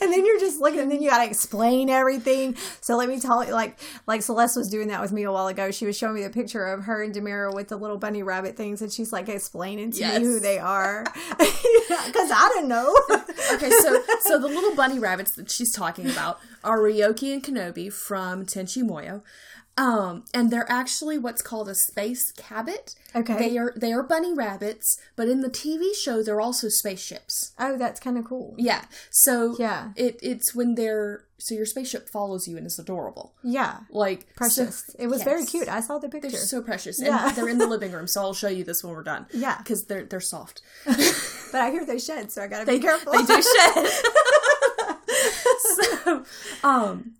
And 0.00 0.10
then 0.12 0.24
you're 0.24 0.38
just 0.38 0.58
looking, 0.58 0.80
and 0.80 0.90
then 0.90 1.02
you 1.02 1.10
gotta 1.10 1.28
explain 1.28 1.90
everything. 1.90 2.56
So 2.80 2.96
let 2.96 3.08
me 3.10 3.20
tell 3.20 3.44
you, 3.44 3.52
like, 3.52 3.78
like 4.06 4.22
Celeste 4.22 4.56
was 4.56 4.70
doing 4.70 4.88
that 4.88 5.02
with 5.02 5.12
me 5.12 5.24
a 5.24 5.32
while 5.32 5.48
ago. 5.48 5.70
She 5.70 5.84
was 5.84 5.98
showing 5.98 6.14
me 6.14 6.22
the 6.22 6.30
picture 6.30 6.64
of 6.64 6.84
her 6.84 7.02
and 7.02 7.14
Demira 7.14 7.52
with 7.54 7.68
the 7.68 7.76
little 7.76 7.98
bunny 7.98 8.22
rabbit 8.22 8.56
things, 8.56 8.80
and 8.80 8.90
she's 8.90 9.12
like 9.12 9.28
explaining 9.28 9.90
to 9.92 9.98
Yes. 9.98 10.18
me 10.20 10.24
who 10.24 10.40
they 10.40 10.58
are, 10.58 11.04
because 11.38 12.30
I 12.30 12.50
don't 12.54 12.68
know. 12.68 12.96
Okay, 13.54 13.70
so 13.70 14.02
so 14.22 14.38
the 14.38 14.46
little 14.48 14.74
bunny 14.74 14.98
rabbits 14.98 15.32
that 15.32 15.50
she's 15.50 15.72
talking 15.72 16.08
about 16.08 16.38
are 16.64 16.80
Ryo-Ohki 16.80 17.34
and 17.34 17.42
Ken-Ohki 17.42 17.92
from 17.92 18.46
Tenchi 18.46 18.82
Muyo. 18.82 19.22
Um, 19.78 20.24
and 20.32 20.50
they're 20.50 20.70
actually 20.72 21.18
what's 21.18 21.42
called 21.42 21.68
a 21.68 21.74
space 21.74 22.32
cabbit. 22.32 22.94
Okay. 23.14 23.36
They 23.38 23.58
are 23.58 23.74
they 23.76 23.92
are 23.92 24.02
bunny 24.02 24.32
rabbits, 24.32 24.96
but 25.16 25.28
in 25.28 25.40
the 25.42 25.50
TV 25.50 25.94
show 25.94 26.22
they're 26.22 26.40
also 26.40 26.68
spaceships. 26.70 27.52
oh, 27.58 27.76
that's 27.76 28.00
kind 28.00 28.16
of 28.16 28.24
cool. 28.24 28.54
Yeah. 28.56 28.86
So 29.10 29.54
Yeah. 29.58 29.90
it 29.94 30.18
it's 30.22 30.54
when 30.54 30.76
they're 30.76 31.24
so 31.38 31.54
your 31.54 31.66
spaceship 31.66 32.08
follows 32.08 32.48
you 32.48 32.56
and 32.56 32.64
it's 32.64 32.78
adorable. 32.78 33.34
Yeah. 33.44 33.80
Like 33.90 34.34
Precious. 34.34 34.84
so- 34.86 34.94
it 34.98 35.08
was 35.08 35.22
very 35.22 35.44
cute. 35.44 35.68
I 35.68 35.80
saw 35.80 35.98
the 35.98 36.08
picture. 36.08 36.30
They're 36.30 36.40
so 36.40 36.62
precious, 36.62 36.98
Yeah. 36.98 37.28
and 37.28 37.36
they're 37.36 37.48
in 37.48 37.58
the 37.58 37.66
living 37.76 37.92
room. 37.92 38.06
So 38.06 38.22
I'll 38.22 38.32
show 38.32 38.48
you 38.48 38.64
this 38.64 38.82
when 38.82 38.94
we're 38.94 39.02
done. 39.02 39.26
Yeah. 39.34 39.58
because 39.58 39.84
they're 39.84 40.04
they're 40.06 40.20
soft. 40.20 40.62
but 40.86 41.60
I 41.60 41.70
hear 41.70 41.84
they 41.84 41.98
shed, 41.98 42.32
so 42.32 42.42
I 42.42 42.46
gotta 42.46 42.64
be 42.64 42.78
careful. 42.78 43.12
They 43.12 43.24
do 43.24 43.42
shed. 43.42 43.86
so, 45.58 46.24
um, 46.64 47.12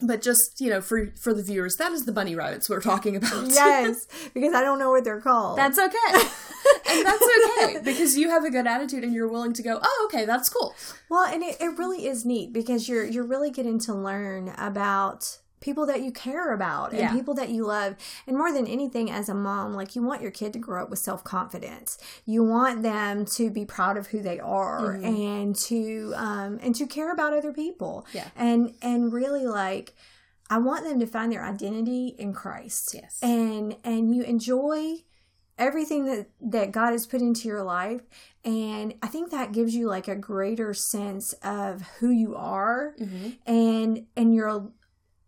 but 0.00 0.22
just 0.22 0.60
you 0.60 0.70
know, 0.70 0.80
for 0.80 1.12
for 1.16 1.34
the 1.34 1.42
viewers, 1.42 1.76
that 1.76 1.92
is 1.92 2.04
the 2.04 2.12
bunny 2.12 2.34
rabbits 2.34 2.68
we're 2.70 2.80
talking 2.80 3.16
about. 3.16 3.46
yes, 3.48 4.06
because 4.34 4.54
I 4.54 4.62
don't 4.62 4.78
know 4.78 4.90
what 4.90 5.04
they're 5.04 5.20
called. 5.20 5.58
that's 5.58 5.78
okay, 5.78 5.96
and 6.90 7.06
that's 7.06 7.22
okay 7.22 7.80
because 7.84 8.16
you 8.16 8.30
have 8.30 8.44
a 8.44 8.50
good 8.50 8.66
attitude 8.66 9.02
and 9.04 9.12
you're 9.12 9.28
willing 9.28 9.52
to 9.54 9.62
go. 9.62 9.80
Oh, 9.82 10.08
okay, 10.10 10.24
that's 10.24 10.48
cool. 10.48 10.74
well, 11.08 11.24
and 11.24 11.42
it, 11.42 11.56
it 11.60 11.78
really 11.78 12.06
is 12.06 12.24
neat 12.24 12.52
because 12.52 12.88
you're 12.88 13.04
you're 13.04 13.26
really 13.26 13.50
getting 13.50 13.78
to 13.80 13.94
learn 13.94 14.54
about 14.56 15.38
people 15.60 15.86
that 15.86 16.02
you 16.02 16.12
care 16.12 16.52
about 16.54 16.90
and 16.90 17.00
Yeah. 17.00 17.12
people 17.12 17.34
that 17.34 17.48
you 17.48 17.64
love 17.66 17.96
and 18.26 18.36
more 18.36 18.52
than 18.52 18.66
anything 18.66 19.10
as 19.10 19.28
a 19.28 19.34
mom 19.34 19.74
like 19.74 19.96
you 19.96 20.02
want 20.02 20.22
your 20.22 20.30
kid 20.30 20.52
to 20.52 20.58
grow 20.58 20.82
up 20.82 20.90
with 20.90 20.98
self-confidence 21.00 21.98
you 22.24 22.44
want 22.44 22.82
them 22.82 23.24
to 23.24 23.50
be 23.50 23.64
proud 23.64 23.96
of 23.96 24.08
who 24.08 24.20
they 24.22 24.38
are 24.40 24.92
and 24.94 25.54
to 25.56 26.12
um 26.16 26.58
and 26.62 26.74
to 26.76 26.86
care 26.86 27.12
about 27.12 27.32
other 27.32 27.52
people 27.52 28.06
Yeah. 28.12 28.28
and 28.36 28.74
and 28.82 29.12
really 29.12 29.46
like 29.46 29.94
i 30.50 30.58
want 30.58 30.84
them 30.84 30.98
to 31.00 31.06
find 31.06 31.32
their 31.32 31.44
identity 31.44 32.14
in 32.18 32.32
christ 32.32 32.94
Yes. 32.94 33.18
and 33.22 33.76
and 33.84 34.14
you 34.14 34.22
enjoy 34.22 35.02
everything 35.58 36.04
that 36.06 36.28
that 36.40 36.70
god 36.72 36.92
has 36.92 37.06
put 37.06 37.20
into 37.20 37.48
your 37.48 37.62
life 37.64 38.02
and 38.44 38.94
i 39.02 39.08
think 39.08 39.30
that 39.32 39.50
gives 39.52 39.74
you 39.74 39.88
like 39.88 40.06
a 40.08 40.14
greater 40.14 40.72
sense 40.72 41.32
of 41.42 41.82
who 41.98 42.10
you 42.10 42.36
are 42.36 42.94
Mm-hmm. 43.00 43.28
and 43.46 44.06
and 44.16 44.34
you're 44.34 44.70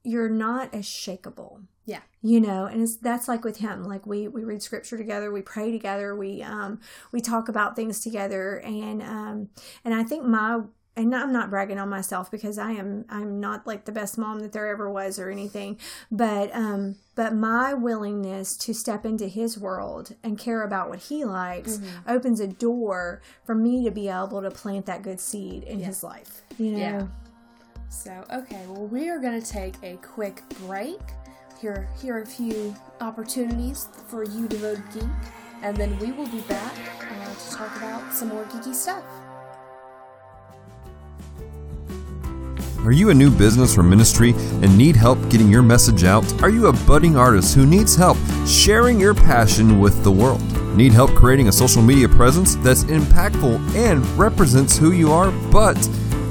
you're 0.04 0.28
not 0.30 0.74
as 0.74 0.84
shakable. 0.86 1.62
Yeah. 1.86 2.00
you 2.22 2.40
know 2.40 2.66
and 2.66 2.80
it's 2.82 2.96
that's 2.96 3.26
like 3.26 3.42
with 3.42 3.56
him 3.56 3.82
like 3.82 4.06
we 4.06 4.28
we 4.28 4.44
read 4.44 4.62
scripture 4.62 4.96
together 4.96 5.32
we 5.32 5.42
pray 5.42 5.72
together 5.72 6.14
we 6.14 6.40
um 6.40 6.78
we 7.10 7.20
talk 7.20 7.48
about 7.48 7.74
things 7.74 7.98
together 7.98 8.60
and 8.60 9.02
um 9.02 9.48
and 9.84 9.92
i 9.92 10.04
think 10.04 10.24
my 10.24 10.60
and 10.96 11.12
i'm 11.14 11.32
not 11.32 11.50
bragging 11.50 11.78
on 11.80 11.88
myself 11.88 12.30
because 12.30 12.58
i 12.58 12.70
am 12.70 13.04
i'm 13.08 13.40
not 13.40 13.66
like 13.66 13.86
the 13.86 13.92
best 13.92 14.16
mom 14.18 14.38
that 14.38 14.52
there 14.52 14.68
ever 14.68 14.88
was 14.88 15.18
or 15.18 15.30
anything 15.30 15.76
but 16.12 16.54
um 16.54 16.94
but 17.16 17.34
my 17.34 17.74
willingness 17.74 18.56
to 18.56 18.72
step 18.72 19.04
into 19.04 19.26
his 19.26 19.58
world 19.58 20.14
and 20.22 20.38
care 20.38 20.62
about 20.62 20.88
what 20.90 21.00
he 21.00 21.24
likes 21.24 21.78
Mm-hmm. 21.78 22.08
opens 22.08 22.38
a 22.38 22.46
door 22.46 23.20
for 23.42 23.54
me 23.56 23.82
to 23.84 23.90
be 23.90 24.08
able 24.08 24.42
to 24.42 24.50
plant 24.52 24.86
that 24.86 25.02
good 25.02 25.18
seed 25.18 25.64
in 25.64 25.80
his 25.80 26.04
life 26.04 26.42
you 26.56 26.70
know 26.72 26.78
Yeah. 26.78 27.06
So 27.90 28.24
okay, 28.33 28.64
well 28.68 28.87
we 28.87 29.11
are 29.11 29.18
going 29.18 29.40
to 29.40 29.46
take 29.46 29.74
a 29.83 29.96
quick 29.96 30.42
break. 30.61 31.00
Here 31.61 31.88
here 32.00 32.18
are 32.18 32.22
a 32.22 32.26
few 32.26 32.74
opportunities 33.00 33.88
for 34.07 34.22
you 34.22 34.46
devoted 34.46 34.85
geek, 34.94 35.03
and 35.62 35.76
then 35.76 35.98
we 35.98 36.12
will 36.12 36.29
be 36.29 36.40
back 36.42 36.72
uh, 37.00 37.35
to 37.35 37.57
talk 37.57 37.76
about 37.76 38.14
some 38.14 38.29
more 38.29 38.44
geeky 38.44 38.74
stuff. 38.74 39.03
Are 42.85 42.92
you 42.92 43.11
a 43.11 43.14
new 43.14 43.29
business 43.29 43.76
or 43.76 43.83
ministry 43.83 44.35
and 44.37 44.79
need 44.79 44.94
help 44.94 45.18
getting 45.29 45.50
your 45.50 45.62
message 45.62 46.05
out? 46.05 46.24
Are 46.44 46.48
you 46.48 46.68
a 46.68 46.72
budding 46.87 47.16
artist 47.16 47.57
who 47.57 47.66
needs 47.66 47.96
help 47.96 48.16
sharing 48.46 49.00
your 49.00 49.14
passion 49.14 49.81
with 49.81 50.03
the 50.05 50.12
world? 50.12 50.40
Need 50.76 50.92
help 50.92 51.11
creating 51.11 51.48
a 51.48 51.53
social 51.53 51.83
media 51.83 52.09
presence 52.09 52.55
that's 52.55 52.85
impactful 52.85 53.59
and 53.74 54.07
represents 54.16 54.79
who 54.79 54.92
you 54.92 55.12
are, 55.12 55.33
but 55.50 55.76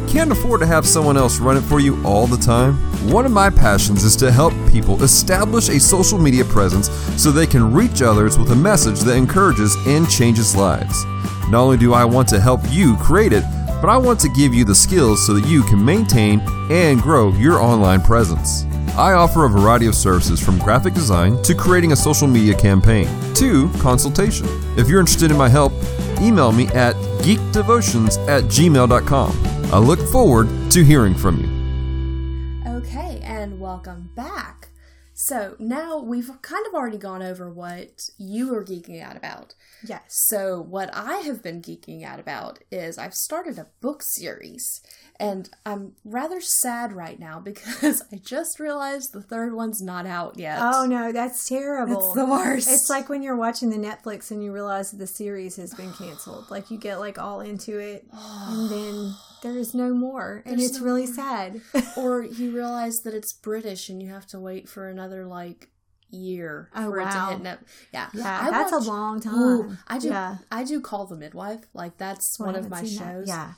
can't 0.09 0.31
afford 0.31 0.59
to 0.59 0.65
have 0.65 0.87
someone 0.87 1.17
else 1.17 1.39
run 1.39 1.55
it 1.55 1.61
for 1.61 1.79
you 1.79 2.03
all 2.03 2.25
the 2.25 2.35
time? 2.35 2.73
One 3.11 3.27
of 3.27 3.31
my 3.31 3.51
passions 3.51 4.03
is 4.03 4.15
to 4.17 4.31
help 4.31 4.53
people 4.67 5.03
establish 5.03 5.69
a 5.69 5.79
social 5.79 6.17
media 6.17 6.43
presence 6.43 6.89
so 7.21 7.29
they 7.29 7.45
can 7.45 7.71
reach 7.71 8.01
others 8.01 8.37
with 8.37 8.51
a 8.51 8.55
message 8.55 9.01
that 9.01 9.15
encourages 9.15 9.75
and 9.85 10.09
changes 10.09 10.55
lives. 10.55 11.05
Not 11.49 11.61
only 11.61 11.77
do 11.77 11.93
I 11.93 12.05
want 12.05 12.27
to 12.29 12.39
help 12.39 12.61
you 12.71 12.97
create 12.97 13.33
it, 13.33 13.43
but 13.81 13.89
I 13.89 13.97
want 13.97 14.19
to 14.21 14.29
give 14.29 14.51
you 14.51 14.65
the 14.65 14.73
skills 14.73 15.25
so 15.25 15.33
that 15.33 15.47
you 15.47 15.61
can 15.61 15.83
maintain 15.83 16.41
and 16.71 16.99
grow 16.99 17.31
your 17.33 17.61
online 17.61 18.01
presence. 18.01 18.63
I 18.97 19.13
offer 19.13 19.45
a 19.45 19.49
variety 19.49 19.85
of 19.85 19.93
services 19.93 20.43
from 20.43 20.57
graphic 20.57 20.95
design 20.95 21.41
to 21.43 21.53
creating 21.53 21.91
a 21.91 21.95
social 21.95 22.27
media 22.27 22.55
campaign 22.55 23.07
to 23.35 23.69
consultation. 23.73 24.47
If 24.75 24.89
you're 24.89 24.99
interested 25.01 25.29
in 25.29 25.37
my 25.37 25.49
help, 25.49 25.71
email 26.19 26.51
me 26.51 26.65
at 26.69 26.95
geekdevotions 27.21 28.17
at 28.27 28.45
gmail.com. 28.45 29.58
I 29.71 29.77
look 29.77 29.99
forward 29.99 30.47
to 30.71 30.83
hearing 30.83 31.13
from 31.13 31.39
you. 31.43 32.71
Okay, 32.77 33.19
and 33.23 33.59
welcome 33.59 34.09
back. 34.15 34.69
So 35.13 35.55
now 35.59 35.99
we've 35.99 36.31
kind 36.41 36.65
of 36.65 36.73
already 36.73 36.97
gone 36.97 37.21
over 37.21 37.51
what 37.51 38.09
you 38.17 38.51
are 38.55 38.65
geeking 38.65 38.99
out 38.99 39.15
about. 39.15 39.53
yes 39.83 40.01
So, 40.07 40.59
what 40.59 40.89
I 40.91 41.17
have 41.17 41.43
been 41.43 41.61
geeking 41.61 42.03
out 42.03 42.19
about 42.19 42.63
is 42.71 42.97
I've 42.97 43.13
started 43.13 43.59
a 43.59 43.67
book 43.79 44.01
series, 44.01 44.81
and 45.19 45.49
I'm 45.65 45.93
rather 46.05 46.39
sad 46.41 46.93
right 46.93 47.19
now 47.19 47.39
because 47.43 48.01
I 48.11 48.17
just 48.17 48.59
realized 48.59 49.13
the 49.13 49.21
third 49.21 49.53
one's 49.53 49.81
not 49.81 50.05
out 50.05 50.37
yet. 50.39 50.59
Oh 50.61 50.85
no, 50.85 51.11
that's 51.11 51.47
terrible. 51.47 52.05
It's 52.07 52.15
the 52.15 52.25
worst. 52.25 52.69
It's 52.69 52.87
like 52.89 53.09
when 53.09 53.21
you're 53.21 53.35
watching 53.35 53.69
the 53.69 53.77
Netflix 53.77 54.31
and 54.31 54.43
you 54.43 54.51
realize 54.53 54.91
the 54.91 55.07
series 55.07 55.57
has 55.57 55.73
been 55.73 55.91
canceled. 55.93 56.49
Like 56.49 56.71
you 56.71 56.77
get 56.77 56.99
like 56.99 57.19
all 57.19 57.41
into 57.41 57.77
it 57.79 58.05
and 58.13 58.69
then 58.69 59.13
there 59.43 59.57
is 59.57 59.73
no 59.73 59.93
more. 59.93 60.41
And 60.45 60.59
There's 60.59 60.71
it's 60.71 60.79
no 60.79 60.85
really 60.85 61.05
more. 61.05 61.15
sad. 61.15 61.61
or 61.97 62.23
you 62.23 62.51
realize 62.55 62.95
that 63.03 63.13
it's 63.13 63.33
British 63.33 63.89
and 63.89 64.01
you 64.01 64.09
have 64.09 64.25
to 64.27 64.39
wait 64.39 64.67
for 64.69 64.87
another 64.89 65.25
like 65.25 65.69
year 66.11 66.69
Oh, 66.75 66.89
for 66.89 66.99
it 67.01 67.11
to 67.11 67.25
hit 67.27 67.41
net. 67.41 67.59
Yeah, 67.93 68.07
Yeah, 68.13 68.39
I 68.47 68.49
that's 68.51 68.71
watch- 68.71 68.83
a 68.85 68.87
long 68.87 69.19
time. 69.19 69.35
Ooh, 69.37 69.77
I 69.87 69.99
do. 69.99 70.07
Yeah. 70.07 70.37
I 70.51 70.63
do 70.63 70.81
call 70.81 71.05
the 71.05 71.15
midwife. 71.15 71.65
Like 71.73 71.97
that's 71.97 72.37
Well, 72.39 72.47
one 72.47 72.55
of 72.55 72.69
my 72.69 72.83
seen 72.83 72.97
that. 72.99 73.05
shows. 73.13 73.27
Yeah. 73.27 73.53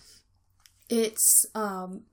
It's 0.91 1.45
um 1.55 2.03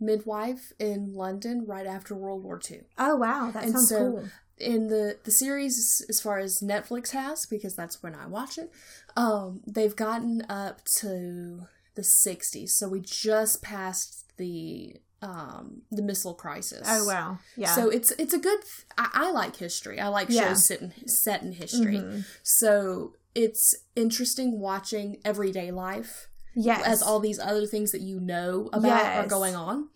midwife 0.00 0.72
in 0.78 1.12
London 1.12 1.64
right 1.66 1.86
after 1.86 2.14
World 2.14 2.42
War 2.44 2.60
II. 2.70 2.82
Oh 2.96 3.16
wow, 3.16 3.50
that 3.52 3.64
And 3.64 3.72
sounds 3.72 3.88
so 3.88 3.98
cool. 4.12 4.28
in 4.56 4.86
the 4.88 5.18
the 5.24 5.30
series 5.30 6.04
as 6.08 6.20
far 6.20 6.38
as 6.38 6.60
Netflix 6.60 7.10
has 7.10 7.46
because 7.46 7.74
that's 7.74 8.02
when 8.02 8.14
I 8.14 8.26
watch 8.26 8.56
it. 8.58 8.70
Um 9.16 9.60
they've 9.66 9.96
gotten 9.96 10.42
up 10.48 10.84
to 11.00 11.66
the 11.96 12.02
60s. 12.02 12.70
So 12.70 12.88
we 12.88 13.00
just 13.00 13.60
passed 13.60 14.24
the 14.36 14.96
um 15.20 15.82
the 15.90 16.02
missile 16.02 16.34
crisis. 16.34 16.86
Oh 16.88 17.04
wow. 17.04 17.38
Yeah. 17.56 17.74
So 17.74 17.88
it's 17.90 18.12
it's 18.12 18.32
a 18.34 18.38
good. 18.38 18.60
I, 18.96 19.08
I 19.12 19.30
like 19.32 19.56
history. 19.56 19.98
I 19.98 20.06
like 20.08 20.28
Yeah. 20.30 20.48
shows 20.50 20.68
set 20.68 20.80
in, 20.80 20.92
set 21.08 21.42
in 21.42 21.52
history. 21.52 21.98
Mhm. 21.98 22.24
So 22.44 23.14
it's 23.34 23.74
interesting 23.96 24.60
watching 24.60 25.16
everyday 25.24 25.72
life 25.72 26.28
yes. 26.58 26.82
as 26.86 27.02
all 27.02 27.20
these 27.20 27.38
other 27.38 27.66
things 27.66 27.92
that 27.92 28.00
you 28.00 28.20
know 28.20 28.68
about 28.72 29.16
are 29.16 29.26
going 29.26 29.54
on. 29.54 29.88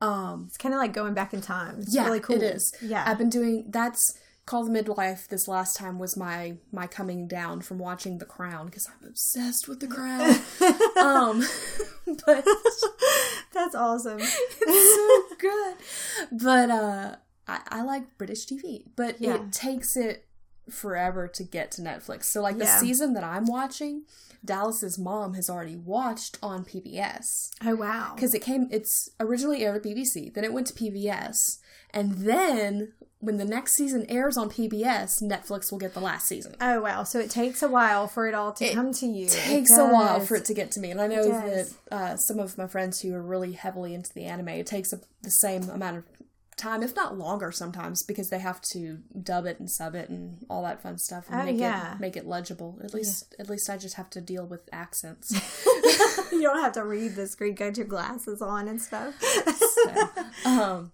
Um, 0.00 0.44
it's 0.46 0.56
kind 0.56 0.74
of 0.74 0.78
like 0.78 0.92
going 0.92 1.14
back 1.14 1.34
in 1.34 1.40
time. 1.40 1.80
It's 1.80 1.94
yeah, 1.94 2.06
really 2.06 2.20
cool. 2.20 2.36
it 2.36 2.42
is. 2.42 2.72
Yeah. 2.80 3.04
I've 3.06 3.18
been 3.18 3.30
doing 3.30 3.64
that's 3.68 4.16
Call 4.46 4.64
the 4.64 4.70
Midwife. 4.70 5.28
This 5.28 5.46
last 5.48 5.76
time 5.76 5.98
was 5.98 6.16
my 6.16 6.54
my 6.72 6.86
coming 6.86 7.26
down 7.28 7.60
from 7.60 7.78
watching 7.78 8.18
The 8.18 8.24
Crown 8.24 8.66
because 8.66 8.86
I'm 8.88 9.08
obsessed 9.08 9.68
with 9.68 9.80
The 9.80 9.88
Crown. 9.88 10.30
um, 11.04 11.44
but 12.26 12.44
That's 13.52 13.74
awesome. 13.74 14.20
It's 14.20 14.94
so 14.94 15.36
good. 15.38 15.74
But 16.40 16.70
uh 16.70 17.16
I, 17.48 17.60
I 17.68 17.82
like 17.82 18.16
British 18.18 18.46
TV. 18.46 18.84
But 18.94 19.20
Yeah. 19.20 19.34
it 19.34 19.52
takes 19.52 19.96
it 19.96 20.27
forever 20.72 21.28
to 21.28 21.42
get 21.44 21.70
to 21.72 21.82
Netflix. 21.82 22.24
So 22.24 22.40
like 22.42 22.58
the 22.58 22.64
Yeah. 22.64 22.78
season 22.78 23.14
that 23.14 23.24
I'm 23.24 23.44
watching, 23.46 24.02
Dallas's 24.44 24.98
mom 24.98 25.34
has 25.34 25.50
already 25.50 25.76
watched 25.76 26.38
on 26.42 26.64
PBS. 26.64 27.50
Oh 27.64 27.74
wow. 27.74 28.12
Because 28.14 28.34
it 28.34 28.42
came 28.42 28.68
it's 28.70 29.10
originally 29.20 29.64
aired 29.64 29.76
at 29.76 29.82
BBC, 29.82 30.32
then 30.32 30.44
it 30.44 30.52
went 30.52 30.66
to 30.68 30.74
PBS, 30.74 31.58
and 31.92 32.12
then 32.18 32.92
when 33.20 33.36
the 33.36 33.44
next 33.44 33.74
season 33.74 34.06
airs 34.08 34.36
on 34.36 34.48
PBS, 34.48 35.20
Netflix 35.20 35.72
will 35.72 35.78
get 35.80 35.92
the 35.92 35.98
last 36.00 36.28
season. 36.28 36.54
Oh 36.60 36.80
wow. 36.82 37.02
So 37.02 37.18
it 37.18 37.30
takes 37.30 37.64
a 37.64 37.68
while 37.68 38.06
for 38.06 38.28
it 38.28 38.34
all 38.34 38.52
to 38.52 38.64
It 38.64 38.74
come 38.74 38.92
to 38.92 39.06
you. 39.06 39.26
It 39.26 39.32
takes 39.32 39.76
a 39.76 39.86
while 39.86 40.20
for 40.20 40.36
it 40.36 40.44
to 40.44 40.54
get 40.54 40.70
to 40.72 40.80
me. 40.80 40.92
And 40.92 41.00
I 41.00 41.08
know 41.08 41.24
that 41.28 41.72
uh, 41.90 42.16
some 42.16 42.38
of 42.38 42.56
my 42.56 42.68
friends 42.68 43.00
who 43.00 43.12
are 43.14 43.20
really 43.22 43.52
heavily 43.52 43.92
into 43.92 44.14
the 44.14 44.24
anime, 44.24 44.50
it 44.50 44.68
takes 44.68 44.92
a, 44.92 45.00
the 45.22 45.32
same 45.32 45.68
amount 45.68 45.96
of 45.96 46.04
time, 46.58 46.82
if 46.82 46.94
not 46.94 47.16
longer 47.16 47.50
sometimes, 47.52 48.02
because 48.02 48.28
they 48.30 48.38
have 48.40 48.60
to 48.72 48.98
dub 49.22 49.46
it 49.46 49.58
and 49.58 49.70
sub 49.70 49.94
it 49.94 50.08
and 50.10 50.44
all 50.50 50.62
that 50.64 50.82
fun 50.82 50.98
stuff 50.98 51.26
and 51.30 51.40
Oh, 51.40 51.44
make 51.44 51.58
yeah. 51.58 51.94
it 51.94 52.00
make 52.00 52.16
it 52.16 52.26
legible. 52.26 52.78
At 52.84 52.92
least 52.92 53.34
at 53.38 53.48
least 53.48 53.70
I 53.70 53.76
just 53.78 53.94
have 53.94 54.10
to 54.10 54.20
deal 54.20 54.44
with 54.44 54.68
accents. 54.72 55.32
you 56.32 56.42
don't 56.42 56.60
have 56.60 56.72
to 56.72 56.84
read 56.84 57.14
the 57.14 57.26
screen, 57.26 57.54
got 57.54 57.76
your 57.76 57.86
glasses 57.86 58.42
on 58.42 58.68
and 58.68 58.80
stuff. 58.82 59.14
So, 59.78 60.14
um, 60.44 60.92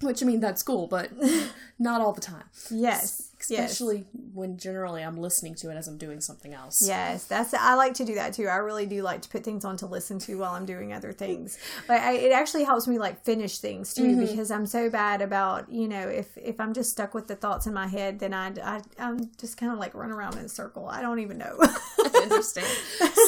which 0.00 0.22
I 0.22 0.26
mean 0.26 0.40
that's 0.40 0.62
cool, 0.62 0.86
but 0.86 1.10
not 1.78 2.00
all 2.00 2.12
the 2.12 2.20
time. 2.20 2.44
yes. 2.70 3.24
Yes. 3.48 3.70
Especially 3.70 4.04
when 4.34 4.58
generally 4.58 5.00
I'm 5.00 5.16
listening 5.16 5.54
to 5.56 5.70
it 5.70 5.76
as 5.76 5.86
I'm 5.86 5.96
doing 5.96 6.20
something 6.20 6.52
else. 6.52 6.82
Yes, 6.84 7.22
that's 7.24 7.54
I 7.54 7.74
like 7.74 7.94
to 7.94 8.04
do 8.04 8.16
that 8.16 8.32
too. 8.34 8.48
I 8.48 8.56
really 8.56 8.84
do 8.84 9.00
like 9.02 9.22
to 9.22 9.28
put 9.28 9.44
things 9.44 9.64
on 9.64 9.76
to 9.76 9.86
listen 9.86 10.18
to 10.20 10.38
while 10.38 10.54
I'm 10.54 10.66
doing 10.66 10.92
other 10.92 11.12
things. 11.12 11.56
But 11.86 12.00
I, 12.00 12.14
it 12.14 12.32
actually 12.32 12.64
helps 12.64 12.88
me 12.88 12.98
like 12.98 13.22
finish 13.24 13.58
things 13.60 13.94
too 13.94 14.02
Mm-hmm. 14.02 14.20
because 14.26 14.50
I'm 14.50 14.66
so 14.66 14.90
bad 14.90 15.22
about 15.22 15.70
you 15.70 15.86
know 15.86 16.08
if 16.08 16.36
if 16.36 16.58
I'm 16.58 16.74
just 16.74 16.90
stuck 16.90 17.14
with 17.14 17.28
the 17.28 17.36
thoughts 17.36 17.68
in 17.68 17.72
my 17.74 17.86
head, 17.86 18.18
then 18.18 18.34
I, 18.34 18.48
I 18.60 18.82
I'm 18.98 19.30
just 19.38 19.56
kind 19.56 19.70
of 19.72 19.78
like 19.78 19.94
run 19.94 20.10
around 20.10 20.36
in 20.36 20.44
a 20.44 20.48
circle. 20.48 20.88
I 20.88 21.00
don't 21.00 21.20
even 21.20 21.38
know. 21.38 21.56
I 21.62 22.18
understand. 22.24 22.66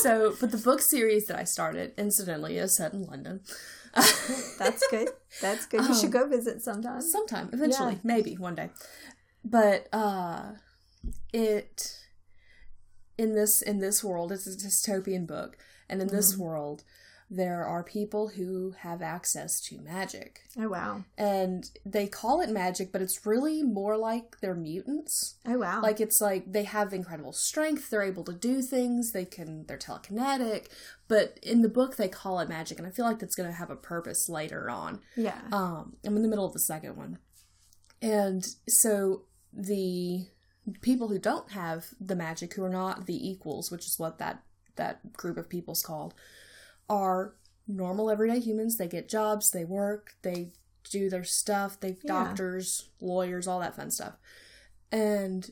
so, 0.03 0.35
but 0.41 0.51
the 0.51 0.59
book 0.59 0.81
series 0.81 1.27
that 1.29 1.39
I 1.39 1.45
started, 1.45 1.93
incidentally, 1.97 2.59
is 2.59 2.75
set 2.77 2.93
in 2.95 3.05
London. 3.05 3.43
that's 4.59 4.87
good. 4.91 5.09
That's 5.43 5.67
good. 5.67 5.85
You 5.85 5.95
should 5.95 6.13
go 6.13 6.27
visit 6.29 6.63
sometime. 6.63 7.01
Sometime, 7.01 7.51
eventually, 7.53 7.95
Yeah. 7.95 8.01
maybe 8.05 8.37
one 8.37 8.55
day. 8.55 8.71
But 9.45 9.89
uh 9.93 10.53
it 11.33 11.97
in 13.19 13.35
this 13.35 13.63
in 13.63 13.79
this 13.79 14.03
world, 14.05 14.33
it's 14.33 14.47
a 14.47 14.51
dystopian 14.51 15.27
book, 15.27 15.57
and 15.89 16.01
in 16.01 16.09
this 16.09 16.33
Mm-hmm. 16.35 16.43
world, 16.43 16.85
there 17.33 17.65
are 17.65 17.85
people 17.85 18.29
who 18.29 18.75
have 18.81 19.01
access 19.01 19.61
to 19.61 19.81
magic. 19.81 20.41
Oh 20.59 20.69
wow. 20.69 21.05
And 21.17 21.71
they 21.87 22.09
call 22.09 22.41
it 22.41 22.51
magic, 22.51 22.91
but 22.91 23.01
it's 23.01 23.25
really 23.25 23.63
more 23.63 23.97
like 23.97 24.41
they're 24.41 24.55
mutants. 24.57 25.37
Oh 25.47 25.59
wow. 25.59 25.81
Like 25.81 26.01
it's 26.01 26.21
like 26.21 26.53
they 26.53 26.65
have 26.65 26.93
incredible 26.93 27.33
strength, 27.33 27.89
they're 27.89 28.03
able 28.03 28.25
to 28.25 28.33
do 28.33 28.63
things, 28.63 29.13
they 29.13 29.25
can 29.25 29.65
they're 29.67 29.79
telekinetic, 29.79 30.67
but 31.07 31.39
in 31.41 31.63
the 31.63 31.69
book 31.69 31.97
they 31.97 32.09
call 32.09 32.41
it 32.41 32.49
magic 32.49 32.79
and 32.79 32.87
I 32.87 32.91
feel 32.91 33.05
like 33.05 33.21
that's 33.21 33.37
going 33.37 33.49
to 33.49 33.57
have 33.57 33.71
a 33.71 33.77
purpose 33.77 34.29
later 34.29 34.69
on. 34.69 35.01
yeah. 35.17 35.41
Um 35.53 35.97
I'm 36.05 36.17
in 36.17 36.23
the 36.23 36.29
middle 36.29 36.47
of 36.47 36.53
the 36.53 36.59
second 36.59 36.97
one. 36.97 37.19
And 38.03 38.45
so 38.69 39.23
the 39.53 40.27
people 40.81 41.09
who 41.09 41.19
don't 41.19 41.53
have 41.53 41.87
the 42.01 42.17
magic 42.17 42.55
who 42.55 42.65
are 42.65 42.69
not 42.69 43.07
the 43.07 43.31
equals, 43.31 43.71
which 43.71 43.87
is 43.87 44.01
what 44.01 44.19
that 44.19 44.43
that 44.75 45.13
group 45.13 45.37
of 45.37 45.49
people's 45.49 45.83
called, 45.83 46.15
are 46.91 47.35
normal 47.67 48.11
everyday 48.11 48.41
humans. 48.41 48.77
They 48.77 48.89
get 48.89 49.09
jobs, 49.09 49.51
they 49.51 49.65
work, 49.65 50.15
they 50.23 50.51
do 50.91 51.09
their 51.09 51.25
stuff, 51.25 51.79
they 51.81 51.97
Yeah. 52.03 52.13
doctors, 52.25 52.91
lawyers, 53.01 53.47
all 53.47 53.61
that 53.61 53.77
fun 53.77 53.91
stuff. 53.91 54.15
And 54.93 55.51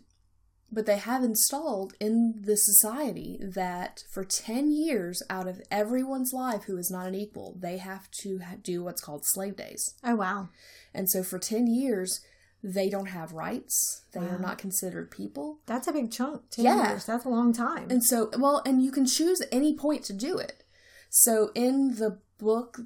but 0.71 0.85
they 0.85 0.99
have 0.99 1.25
installed 1.25 1.95
in 1.99 2.43
the 2.45 2.55
society 2.57 3.39
that 3.41 4.05
for 4.11 4.23
10 4.23 4.71
years 4.71 5.23
out 5.31 5.49
of 5.49 5.63
everyone's 5.71 6.35
life 6.35 6.65
who 6.65 6.77
is 6.77 6.91
not 6.91 7.07
an 7.07 7.15
equal, 7.15 7.57
they 7.59 7.79
have 7.79 8.11
to 8.21 8.41
ha- 8.41 8.57
do 8.63 8.85
what's 8.85 9.01
called 9.01 9.25
slave 9.25 9.57
days. 9.57 9.95
oh 10.05 10.17
wow. 10.17 10.51
And 10.93 11.09
so 11.09 11.23
for 11.23 11.39
10 11.39 11.69
years, 11.69 12.21
they 12.63 12.91
don't 12.91 13.07
have 13.07 13.33
rights. 13.33 14.03
They 14.13 14.21
are 14.21 14.39
not 14.39 14.59
considered 14.59 15.11
people. 15.11 15.61
That's 15.65 15.89
a 15.89 15.93
big 15.93 16.11
chunk. 16.11 16.51
Ten 16.51 16.65
Yeah. 16.67 16.91
years. 16.91 17.07
That's 17.07 17.25
a 17.25 17.29
long 17.31 17.53
time. 17.55 17.89
And 17.91 18.05
so, 18.05 18.31
well, 18.37 18.61
and 18.67 18.83
you 18.83 18.91
can 18.91 19.07
choose 19.07 19.41
any 19.51 19.75
point 19.75 20.05
to 20.07 20.13
do 20.13 20.37
it. 20.37 20.65
So 21.09 21.51
in 21.55 21.97
the 21.97 22.19
book, 22.39 22.81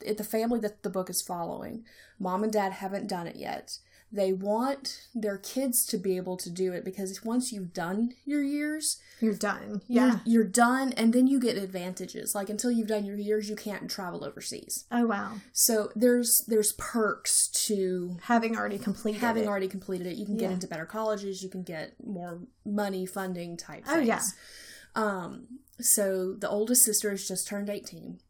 the 0.00 0.24
family 0.24 0.60
that 0.60 0.82
the 0.82 0.90
book 0.90 1.10
is 1.10 1.22
following, 1.22 1.84
mom 2.18 2.42
and 2.42 2.52
dad 2.52 2.72
haven't 2.74 3.08
done 3.08 3.26
it 3.26 3.36
yet. 3.36 3.78
They 4.10 4.32
want 4.32 5.02
their 5.14 5.36
kids 5.36 5.84
to 5.86 5.98
be 5.98 6.16
able 6.16 6.38
to 6.38 6.48
do 6.48 6.72
it 6.72 6.82
because 6.82 7.22
once 7.22 7.52
you've 7.52 7.74
done 7.74 8.14
your 8.24 8.42
years, 8.42 8.98
You're 9.20 9.34
done. 9.34 9.82
you're, 9.86 10.06
Yeah. 10.06 10.18
you're 10.24 10.44
done 10.44 10.94
and 10.96 11.12
then 11.12 11.26
you 11.26 11.38
get 11.38 11.58
advantages. 11.58 12.34
Like 12.34 12.48
until 12.48 12.70
you've 12.70 12.86
done 12.88 13.04
your 13.04 13.18
years, 13.18 13.50
you 13.50 13.56
can't 13.56 13.90
travel 13.90 14.24
overseas. 14.24 14.86
Oh 14.90 15.06
wow. 15.06 15.34
So 15.52 15.92
there's 15.94 16.38
there's 16.48 16.72
perks 16.72 17.48
to 17.66 18.16
Having 18.22 18.56
already 18.56 18.78
completed 18.78 19.20
having 19.20 19.44
it. 19.44 19.46
already 19.46 19.68
completed 19.68 20.06
it, 20.06 20.16
you 20.16 20.24
can 20.24 20.38
get 20.38 20.44
Yeah. 20.48 20.54
into 20.54 20.66
better 20.68 20.86
colleges, 20.86 21.42
you 21.42 21.50
can 21.50 21.62
get 21.62 21.92
more 22.02 22.38
money, 22.64 23.04
funding 23.04 23.58
type 23.58 23.84
Oh, 23.86 23.96
things. 23.96 24.08
yeah. 24.08 24.22
Um, 24.94 25.58
so 25.80 26.34
the 26.34 26.48
oldest 26.48 26.84
sister 26.84 27.10
has 27.10 27.26
just 27.26 27.46
turned 27.46 27.70
18. 27.70 28.20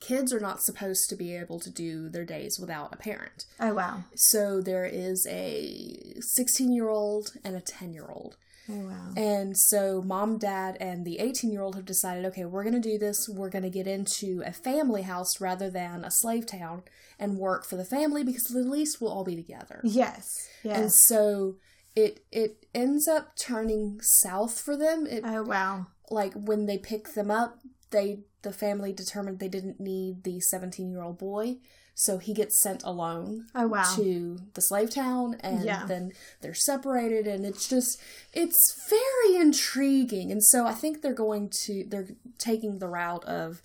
Kids 0.00 0.32
are 0.32 0.40
not 0.40 0.62
supposed 0.62 1.08
to 1.08 1.16
be 1.16 1.34
able 1.34 1.58
to 1.60 1.70
do 1.70 2.08
their 2.08 2.24
days 2.24 2.58
without 2.60 2.92
a 2.92 2.96
parent. 2.96 3.46
Oh 3.58 3.74
wow. 3.74 4.04
So 4.14 4.60
there 4.60 4.84
is 4.84 5.26
a 5.30 6.14
16 6.20 6.72
year 6.72 6.88
old 6.88 7.32
and 7.44 7.56
a 7.56 7.60
10 7.60 7.92
year 7.92 8.08
old. 8.10 8.36
Oh 8.68 8.86
wow. 8.86 9.12
And 9.16 9.56
so 9.56 10.02
mom, 10.02 10.38
dad, 10.38 10.76
and 10.80 11.04
the 11.04 11.20
18 11.20 11.50
year 11.50 11.62
old 11.62 11.76
have 11.76 11.84
decided 11.84 12.24
okay, 12.26 12.44
we're 12.44 12.64
going 12.64 12.80
to 12.80 12.80
do 12.80 12.98
this. 12.98 13.28
We're 13.28 13.50
going 13.50 13.62
to 13.64 13.70
get 13.70 13.86
into 13.86 14.42
a 14.44 14.52
family 14.52 15.02
house 15.02 15.40
rather 15.40 15.70
than 15.70 16.04
a 16.04 16.10
slave 16.10 16.46
town 16.46 16.82
and 17.18 17.38
work 17.38 17.64
for 17.64 17.76
the 17.76 17.84
family 17.84 18.24
because 18.24 18.54
at 18.54 18.66
least 18.66 19.00
we'll 19.00 19.12
all 19.12 19.24
be 19.24 19.36
together. 19.36 19.80
Yes. 19.84 20.26
Yes. 20.62 20.78
And 20.78 20.92
so 20.92 21.56
it 21.96 22.24
it 22.32 22.66
ends 22.74 23.06
up 23.06 23.36
turning 23.36 24.00
south 24.02 24.60
for 24.60 24.76
them. 24.76 25.06
It 25.06 25.22
oh 25.24 25.44
wow. 25.44 25.86
Like 26.10 26.32
when 26.34 26.66
they 26.66 26.78
pick 26.78 27.14
them 27.14 27.30
up, 27.30 27.58
they 27.90 28.20
the 28.42 28.52
family 28.52 28.92
determined 28.92 29.38
they 29.38 29.48
didn't 29.48 29.80
need 29.80 30.24
the 30.24 30.38
17 30.40 30.90
year 30.90 31.02
old 31.02 31.16
boy, 31.18 31.56
so 31.94 32.18
he 32.18 32.34
gets 32.34 32.60
sent 32.60 32.82
alone 32.82 33.46
Oh 33.54 33.68
wow. 33.68 33.84
to 33.96 34.38
the 34.54 34.60
slave 34.60 34.90
town, 34.90 35.36
and 35.40 35.64
Yeah. 35.64 35.86
then 35.86 36.12
they're 36.40 36.54
separated, 36.54 37.26
and 37.26 37.46
it's 37.46 37.68
just 37.68 37.98
it's 38.32 38.88
very 38.90 39.36
intriguing. 39.40 40.30
And 40.30 40.42
so 40.44 40.66
I 40.66 40.72
think 40.74 41.00
they're 41.02 41.14
going 41.14 41.48
to 41.64 41.84
they're 41.88 42.08
taking 42.38 42.78
the 42.80 42.88
route 42.88 43.24
of 43.24 43.62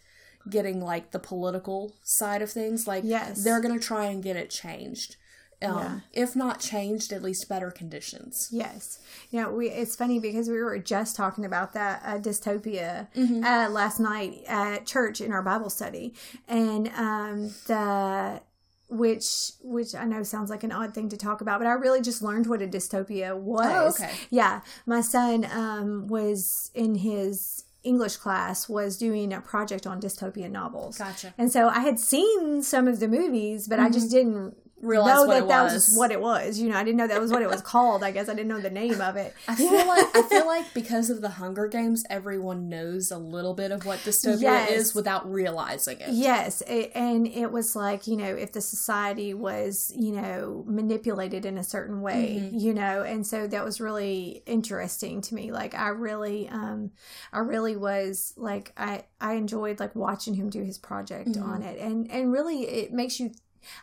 getting 0.49 0.79
like 0.81 1.11
the 1.11 1.19
political 1.19 1.93
side 2.03 2.41
of 2.41 2.51
things. 2.51 2.87
Like 2.87 3.03
Yes. 3.05 3.43
they're 3.43 3.61
going 3.61 3.77
to 3.77 3.85
try 3.85 4.05
and 4.05 4.23
get 4.23 4.37
it 4.37 4.49
changed. 4.49 5.17
Um, 5.61 5.75
Yeah. 5.77 5.99
If 6.23 6.35
not 6.35 6.59
changed, 6.59 7.11
at 7.11 7.21
least 7.21 7.49
better 7.49 7.69
conditions. 7.71 8.47
Yes. 8.51 8.99
You 9.29 9.41
know, 9.41 9.51
we 9.51 9.69
it's 9.69 9.95
funny 9.95 10.19
because 10.19 10.47
we 10.49 10.61
were 10.61 10.79
just 10.79 11.15
talking 11.15 11.43
about 11.45 11.73
that 11.73 12.01
uh, 12.05 12.17
dystopia 12.19 13.07
Mm-hmm. 13.15 13.43
uh, 13.43 13.69
last 13.69 13.99
night 13.99 14.43
at 14.47 14.85
church 14.85 15.19
in 15.21 15.31
our 15.33 15.41
Bible 15.43 15.69
study, 15.69 16.13
and 16.47 16.87
um, 16.95 17.53
the 17.67 18.41
which 18.87 19.51
which 19.61 19.93
I 19.93 20.05
know 20.05 20.23
sounds 20.23 20.49
like 20.49 20.63
an 20.63 20.71
odd 20.71 20.93
thing 20.95 21.09
to 21.09 21.17
talk 21.17 21.41
about, 21.41 21.59
but 21.59 21.67
I 21.67 21.73
really 21.73 22.01
just 22.01 22.21
learned 22.23 22.47
what 22.47 22.61
a 22.61 22.67
dystopia 22.67 23.37
was. 23.37 23.99
Oh, 23.99 24.03
okay. 24.03 24.13
Yeah, 24.31 24.61
my 24.85 25.01
son 25.01 25.45
um, 25.51 26.07
was 26.07 26.71
in 26.73 26.95
his 26.95 27.65
English 27.83 28.17
class 28.17 28.67
was 28.67 28.97
doing 28.97 29.31
a 29.31 29.41
project 29.41 29.85
on 29.87 30.01
dystopian 30.01 30.51
novels. 30.51 30.97
Gotcha. 30.97 31.33
And 31.37 31.51
so 31.51 31.69
I 31.69 31.79
had 31.81 31.97
seen 31.99 32.61
some 32.63 32.87
of 32.87 32.99
the 32.99 33.07
movies, 33.07 33.67
but 33.67 33.79
I 33.79 33.83
Mm-hmm. 33.83 33.93
just 33.93 34.11
didn't 34.11 34.57
realize 34.81 35.15
know 35.15 35.25
what 35.25 35.39
that 35.41 35.47
that 35.47 35.63
was. 35.63 35.73
was 35.73 35.93
what 35.97 36.11
it 36.11 36.21
was. 36.21 36.59
You 36.59 36.69
know, 36.69 36.77
I 36.77 36.83
didn't 36.83 36.97
know 36.97 37.07
that 37.07 37.19
was 37.19 37.31
what 37.31 37.41
it 37.41 37.49
was 37.49 37.61
called. 37.61 38.03
I 38.03 38.11
guess 38.11 38.29
I 38.29 38.33
didn't 38.33 38.47
know 38.49 38.59
the 38.61 38.69
name 38.69 39.01
of 39.01 39.15
it. 39.15 39.33
I 39.47 39.55
feel 39.55 39.71
like 39.87 40.15
I 40.15 40.21
feel 40.23 40.45
like 40.55 40.73
because 40.73 41.09
of 41.09 41.21
the 41.21 41.29
Hunger 41.29 41.67
Games, 41.67 42.03
everyone 42.09 42.69
knows 42.69 43.11
a 43.11 43.17
little 43.17 43.53
bit 43.53 43.71
of 43.71 43.85
what 43.85 43.99
dystopia 43.99 44.41
Yes. 44.41 44.71
is 44.71 44.95
without 44.95 45.29
realizing 45.31 45.99
it. 45.99 46.09
Yes, 46.11 46.61
it, 46.67 46.91
and 46.95 47.27
it 47.27 47.51
was 47.51 47.75
like 47.75 48.07
you 48.07 48.15
know 48.17 48.35
if 48.35 48.51
the 48.51 48.61
society 48.61 49.33
was 49.33 49.91
you 49.95 50.11
know 50.13 50.63
manipulated 50.67 51.45
in 51.45 51.57
a 51.57 51.63
certain 51.63 52.01
way, 52.01 52.41
Mm-hmm. 52.41 52.57
you 52.57 52.73
know, 52.73 53.03
and 53.03 53.25
so 53.25 53.47
that 53.47 53.63
was 53.65 53.79
really 53.81 54.43
interesting 54.45 55.21
to 55.21 55.35
me. 55.35 55.51
Like 55.51 55.73
I 55.75 55.89
really, 55.89 56.47
um, 56.49 56.91
I 57.33 57.39
really 57.39 57.75
was 57.75 58.33
like 58.37 58.71
I 58.77 59.03
I 59.19 59.33
enjoyed 59.33 59.79
like 59.79 59.95
watching 59.95 60.33
him 60.35 60.49
do 60.49 60.63
his 60.63 60.77
project 60.77 61.29
Mm-hmm. 61.29 61.43
on 61.49 61.61
it, 61.63 61.79
and 61.79 62.09
and 62.11 62.31
really 62.31 62.63
it 62.63 62.93
makes 62.93 63.19
you. 63.19 63.31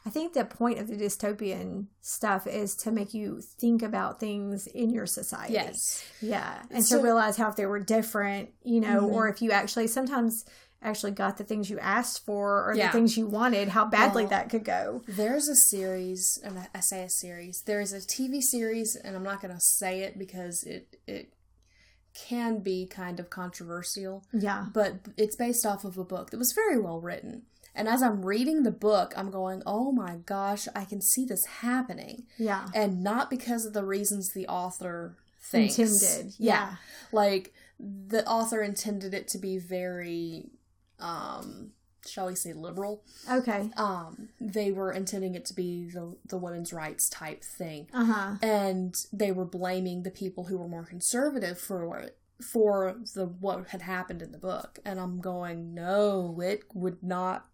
I 0.05 0.11
think 0.11 0.33
the 0.33 0.45
point 0.45 0.79
of 0.79 0.89
the 0.89 0.97
dystopian 0.97 1.87
stuff 2.01 2.47
is 2.47 2.75
to 2.77 2.91
make 2.91 3.13
you 3.15 3.41
think 3.41 3.83
about 3.83 4.21
things 4.21 4.67
in 4.67 4.91
your 4.91 5.07
society. 5.07 5.55
Yes. 5.55 6.05
Yeah. 6.21 6.63
And 6.71 6.85
So- 6.85 6.97
Mm-hmm. 6.97 7.03
to 7.03 7.05
realize 7.05 7.37
how 7.37 7.49
if 7.49 7.57
they 7.57 7.67
were 7.67 7.81
different, 7.81 8.51
you 8.63 8.81
know, 8.81 9.01
or 9.09 9.29
if 9.29 9.41
you 9.43 9.51
actually 9.53 9.87
sometimes 9.89 10.45
actually 10.83 11.11
got 11.13 11.37
the 11.39 11.43
things 11.45 11.69
you 11.71 11.79
asked 11.81 12.25
for 12.25 12.65
or 12.69 12.75
Yeah. 12.75 12.87
the 12.89 12.93
things 12.93 13.17
you 13.17 13.27
wanted, 13.27 13.69
how 13.69 13.85
badly 13.87 14.25
Well- 14.25 14.31
that 14.31 14.51
could 14.51 14.65
go. 14.65 15.03
There's 15.09 15.49
a 15.49 15.57
series, 15.57 16.39
and 16.45 16.59
I- 16.59 16.69
I 16.75 16.81
say 16.81 17.03
a 17.03 17.09
series. 17.11 17.63
There 17.63 17.81
is 17.81 17.93
a 17.93 18.01
TV 18.01 18.41
series, 18.43 18.95
and 18.95 19.17
I'm 19.17 19.23
not 19.25 19.41
going 19.41 19.55
to 19.55 19.61
say 19.61 20.01
it 20.03 20.19
because 20.19 20.63
it 20.65 20.97
it 21.07 21.33
can 22.15 22.61
be 22.61 22.87
kind 22.87 23.21
of 23.21 23.29
controversial. 23.31 24.25
Yeah. 24.33 24.67
but 24.73 25.01
it's 25.17 25.37
based 25.37 25.67
off 25.67 25.85
of 25.85 25.99
a 25.99 26.05
book 26.05 26.31
that 26.31 26.39
was 26.39 26.53
very 26.53 26.79
well 26.79 27.01
written. 27.01 27.43
And 27.77 27.89
as 27.89 28.03
I'm 28.03 28.25
reading 28.25 28.63
the 28.63 28.71
book, 28.73 29.13
I'm 29.17 29.31
going, 29.31 29.63
"Oh 29.67 29.93
my 29.93 30.17
gosh, 30.27 30.67
I 30.75 30.85
can 30.85 31.01
see 31.01 31.25
this 31.25 31.45
happening." 31.45 32.25
Yeah. 32.39 32.67
And 32.75 33.03
not 33.05 33.31
because 33.31 33.65
of 33.67 33.73
the 33.75 33.85
reasons 33.85 34.33
the 34.33 34.49
author 34.49 35.17
thinks. 35.41 35.79
Intended. 35.79 36.35
Yeah. 36.39 36.77
Like 37.13 37.53
the 37.79 38.27
author 38.27 38.63
intended 38.63 39.13
it 39.15 39.29
to 39.29 39.39
be 39.39 39.59
very 39.59 40.51
um 40.99 41.73
shall 42.07 42.27
we 42.29 42.35
say 42.37 42.53
liberal. 42.53 43.03
Okay. 43.31 43.71
Um 43.77 44.29
they 44.41 44.71
were 44.73 44.93
intending 44.93 45.35
it 45.35 45.45
to 45.47 45.55
be 45.55 45.89
the 45.91 46.17
the 46.27 46.39
women's 46.39 46.73
rights 46.73 47.09
type 47.11 47.43
thing 47.45 47.89
Uh 47.93 48.05
huh. 48.05 48.35
and 48.43 48.95
they 49.13 49.33
were 49.33 49.45
blaming 49.45 50.05
the 50.05 50.11
people 50.11 50.45
who 50.45 50.57
were 50.57 50.69
more 50.69 50.85
conservative 50.85 51.59
for 51.59 52.11
for 52.41 52.97
the 53.15 53.27
what 53.27 53.69
had 53.69 53.83
happened 53.83 54.21
in 54.23 54.31
the 54.31 54.37
book 54.39 54.79
and 54.85 55.01
i'm 55.01 55.21
going 55.21 55.73
no 55.75 56.39
it 56.45 56.63
would 56.75 57.03
not 57.03 57.47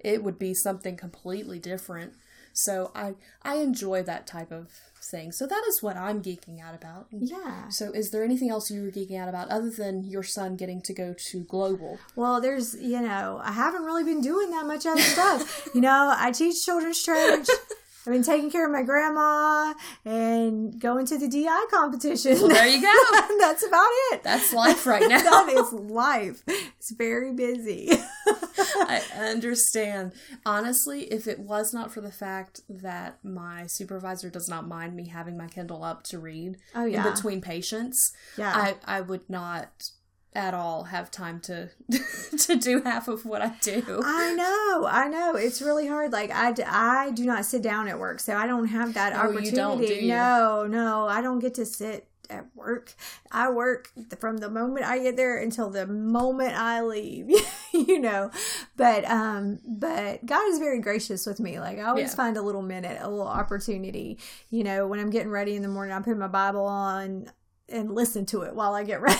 it 0.00 0.22
would 0.24 0.38
be 0.38 0.52
something 0.54 0.96
completely 0.96 1.58
different 1.58 2.12
so 2.52 2.90
i 2.94 3.14
i 3.42 3.56
enjoy 3.56 4.02
that 4.02 4.26
type 4.26 4.50
of 4.50 4.68
thing 5.02 5.30
so 5.32 5.46
that 5.46 5.62
is 5.68 5.82
what 5.82 5.96
i'm 5.96 6.20
geeking 6.22 6.60
out 6.60 6.74
about 6.74 7.06
Yeah. 7.10 7.68
so 7.68 7.90
is 7.92 8.10
there 8.10 8.22
anything 8.24 8.50
else 8.50 8.70
you 8.70 8.82
were 8.82 8.90
geeking 8.90 9.18
out 9.18 9.28
about 9.28 9.48
other 9.48 9.70
than 9.70 10.04
your 10.04 10.22
son 10.22 10.56
getting 10.56 10.82
to 10.82 10.92
go 10.92 11.14
to 11.30 11.40
global 11.44 11.98
Well, 12.16 12.40
there's, 12.40 12.74
you 12.74 13.00
know, 13.00 13.40
I 13.42 13.52
haven't 13.52 13.84
really 13.84 14.04
been 14.04 14.20
doing 14.20 14.50
that 14.50 14.66
much 14.66 14.84
other 14.84 15.00
stuff. 15.00 15.68
you 15.74 15.80
know, 15.80 16.12
I 16.16 16.32
teach 16.32 16.64
children's 16.64 17.02
church. 17.02 17.48
I've 18.06 18.12
been 18.14 18.22
taking 18.22 18.50
care 18.50 18.64
of 18.66 18.72
my 18.72 18.82
grandma 18.82 19.74
and 20.04 20.80
going 20.80 21.04
to 21.06 21.18
the 21.18 21.28
DI 21.28 21.66
competition. 21.70 22.32
well 22.40 22.48
there 22.48 22.66
you 22.66 22.80
go 22.80 22.94
That's 23.38 23.66
about 23.66 23.88
it. 24.12 24.22
that's 24.22 24.52
life 24.52 24.86
right 24.86 25.02
now 25.08 25.18
that 25.22 25.48
is 25.50 25.72
life. 25.72 26.42
It's 26.46 26.90
very 26.92 27.32
busy. 27.32 27.90
I 28.58 29.02
understand. 29.18 30.12
Honestly, 30.46 31.02
if 31.12 31.26
it 31.26 31.38
was 31.38 31.72
not 31.74 31.92
for 31.92 32.00
the 32.00 32.10
fact 32.12 32.60
that 32.68 33.18
my 33.24 33.66
supervisor 33.66 34.30
does 34.30 34.48
not 34.48 34.66
mind 34.68 34.94
me 34.94 35.08
having 35.08 35.36
my 35.36 35.46
Kindle 35.48 35.84
up 35.84 36.02
to 36.04 36.18
read 36.18 36.56
Oh, 36.74 36.84
yeah. 36.84 37.06
in 37.06 37.12
between 37.14 37.40
patients, 37.40 38.12
Yeah. 38.36 38.52
I, 38.54 38.98
I 38.98 39.00
would 39.00 39.28
not 39.28 39.90
at 40.32 40.54
all 40.54 40.84
have 40.84 41.10
time 41.10 41.40
to 41.40 41.68
to 42.38 42.56
do 42.56 42.82
half 42.82 43.08
of 43.08 43.24
what 43.24 43.42
I 43.42 43.52
do. 43.60 44.00
I 44.04 44.32
know, 44.34 44.86
I 44.88 45.08
know. 45.08 45.34
It's 45.34 45.60
really 45.60 45.88
hard. 45.88 46.12
Like 46.12 46.30
I, 46.30 46.54
I 46.66 47.10
do 47.10 47.24
not 47.24 47.44
sit 47.44 47.62
down 47.62 47.88
at 47.88 47.98
work, 47.98 48.20
so 48.20 48.36
I 48.36 48.46
don't 48.46 48.66
have 48.68 48.94
that 48.94 49.12
Oh, 49.12 49.16
opportunity. 49.16 49.46
you 49.50 49.52
don't, 49.56 49.78
do 49.86 49.94
you? 49.94 50.08
No, 50.08 50.66
no, 50.68 51.08
I 51.08 51.20
don't 51.20 51.40
get 51.40 51.54
to 51.54 51.66
sit 51.66 52.06
at 52.28 52.46
work. 52.54 52.94
I 53.32 53.50
work 53.50 53.90
from 54.20 54.36
the 54.36 54.48
moment 54.48 54.86
I 54.86 55.00
get 55.00 55.16
there 55.16 55.36
until 55.36 55.68
the 55.68 55.84
moment 55.88 56.54
I 56.54 56.80
leave. 56.82 57.28
you 57.72 57.98
know, 57.98 58.30
but 58.76 59.04
um, 59.10 59.58
but 59.66 60.24
God 60.24 60.48
is 60.48 60.60
very 60.60 60.78
gracious 60.80 61.26
with 61.26 61.40
me. 61.40 61.58
Like 61.58 61.78
I 61.80 61.82
always 61.86 62.10
Yeah. 62.10 62.14
find 62.14 62.36
a 62.36 62.42
little 62.42 62.62
minute, 62.62 62.98
a 63.00 63.08
little 63.10 63.26
opportunity. 63.26 64.16
You 64.48 64.62
know, 64.62 64.86
when 64.86 65.00
I'm 65.00 65.10
getting 65.10 65.30
ready 65.30 65.56
in 65.56 65.62
the 65.62 65.68
morning, 65.68 65.92
I 65.92 66.00
put 66.02 66.16
my 66.16 66.28
Bible 66.28 66.66
on 66.66 67.32
and 67.68 67.92
listen 67.92 68.26
to 68.26 68.42
it 68.42 68.54
while 68.54 68.74
I 68.74 68.84
get 68.84 69.00
ready. 69.02 69.18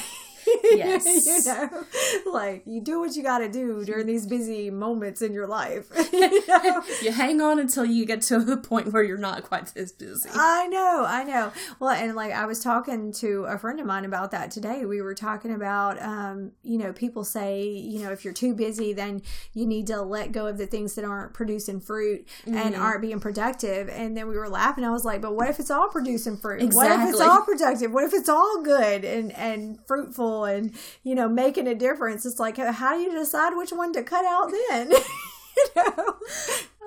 Yes. 0.65 1.05
you 1.27 1.53
know, 1.53 1.85
like 2.33 2.63
you 2.67 2.81
do 2.81 3.01
what 3.01 3.17
you 3.17 3.23
got 3.23 3.39
to 3.39 3.49
do 3.49 3.85
during 3.85 4.07
these 4.07 4.27
busy 4.27 4.71
moments 4.71 5.23
in 5.23 5.33
your 5.33 5.47
life. 5.47 5.87
you 6.13 6.47
know? 6.47 6.83
You 7.03 7.13
hang 7.13 7.41
on 7.41 7.59
until 7.59 7.85
you 7.85 8.05
get 8.07 8.23
to 8.23 8.37
a 8.37 8.57
point 8.57 8.93
where 8.93 9.03
you're 9.03 9.19
not 9.19 9.43
quite 9.45 9.67
this 9.75 9.93
busy. 9.93 10.29
I 10.33 10.67
know, 10.69 11.05
I 11.07 11.25
know. 11.25 11.53
Well, 11.79 11.91
and 11.91 12.15
like 12.15 12.33
I 12.33 12.47
was 12.47 12.61
talking 12.63 13.13
to 13.15 13.45
a 13.45 13.59
friend 13.59 13.81
of 13.81 13.87
mine 13.87 14.05
about 14.05 14.31
that 14.31 14.51
today. 14.51 14.85
We 14.85 15.03
were 15.03 15.15
talking 15.15 15.53
about, 15.53 16.01
um, 16.01 16.53
you 16.63 16.79
know, 16.79 16.93
people 16.93 17.25
say, 17.25 17.69
you 17.69 18.03
know, 18.03 18.11
if 18.13 18.25
you're 18.25 18.35
too 18.35 18.55
busy, 18.55 18.93
then 18.93 19.23
you 19.53 19.67
need 19.67 19.87
to 19.89 20.01
let 20.03 20.33
go 20.33 20.47
of 20.47 20.59
the 20.59 20.67
things 20.67 20.95
that 20.95 21.05
aren't 21.05 21.35
producing 21.35 21.81
fruit 21.81 22.27
and 22.47 22.71
Mm-hmm. 22.71 22.83
aren't 22.83 23.01
being 23.03 23.21
productive. 23.21 23.89
And 23.89 24.17
then 24.17 24.29
we 24.29 24.37
were 24.37 24.49
laughing. 24.49 24.85
I 24.85 24.91
was 24.91 25.05
like, 25.05 25.21
but 25.21 25.35
what 25.35 25.49
if 25.49 25.59
it's 25.59 25.71
all 25.71 25.89
producing 25.89 26.37
fruit? 26.37 26.63
What 26.73 26.91
if 26.91 27.09
it's 27.09 27.21
all 27.21 27.43
productive? 27.43 27.93
What 27.93 28.05
if 28.05 28.15
it's 28.15 28.29
all 28.29 28.63
good 28.63 29.05
and 29.05 29.33
and 29.33 29.79
fruitful 29.87 30.40
and 30.45 30.73
you 31.03 31.15
know 31.15 31.29
making 31.29 31.67
a 31.67 31.75
difference? 31.75 32.27
It's 32.27 32.41
like, 32.41 32.57
how 32.57 32.95
do 32.97 33.01
you 33.03 33.13
decide 33.13 33.57
which 33.57 33.73
one 33.73 33.93
to 33.95 34.03
cut 34.03 34.25
out 34.25 34.53
then? 34.69 34.91
you 34.93 35.75
know. 35.77 36.17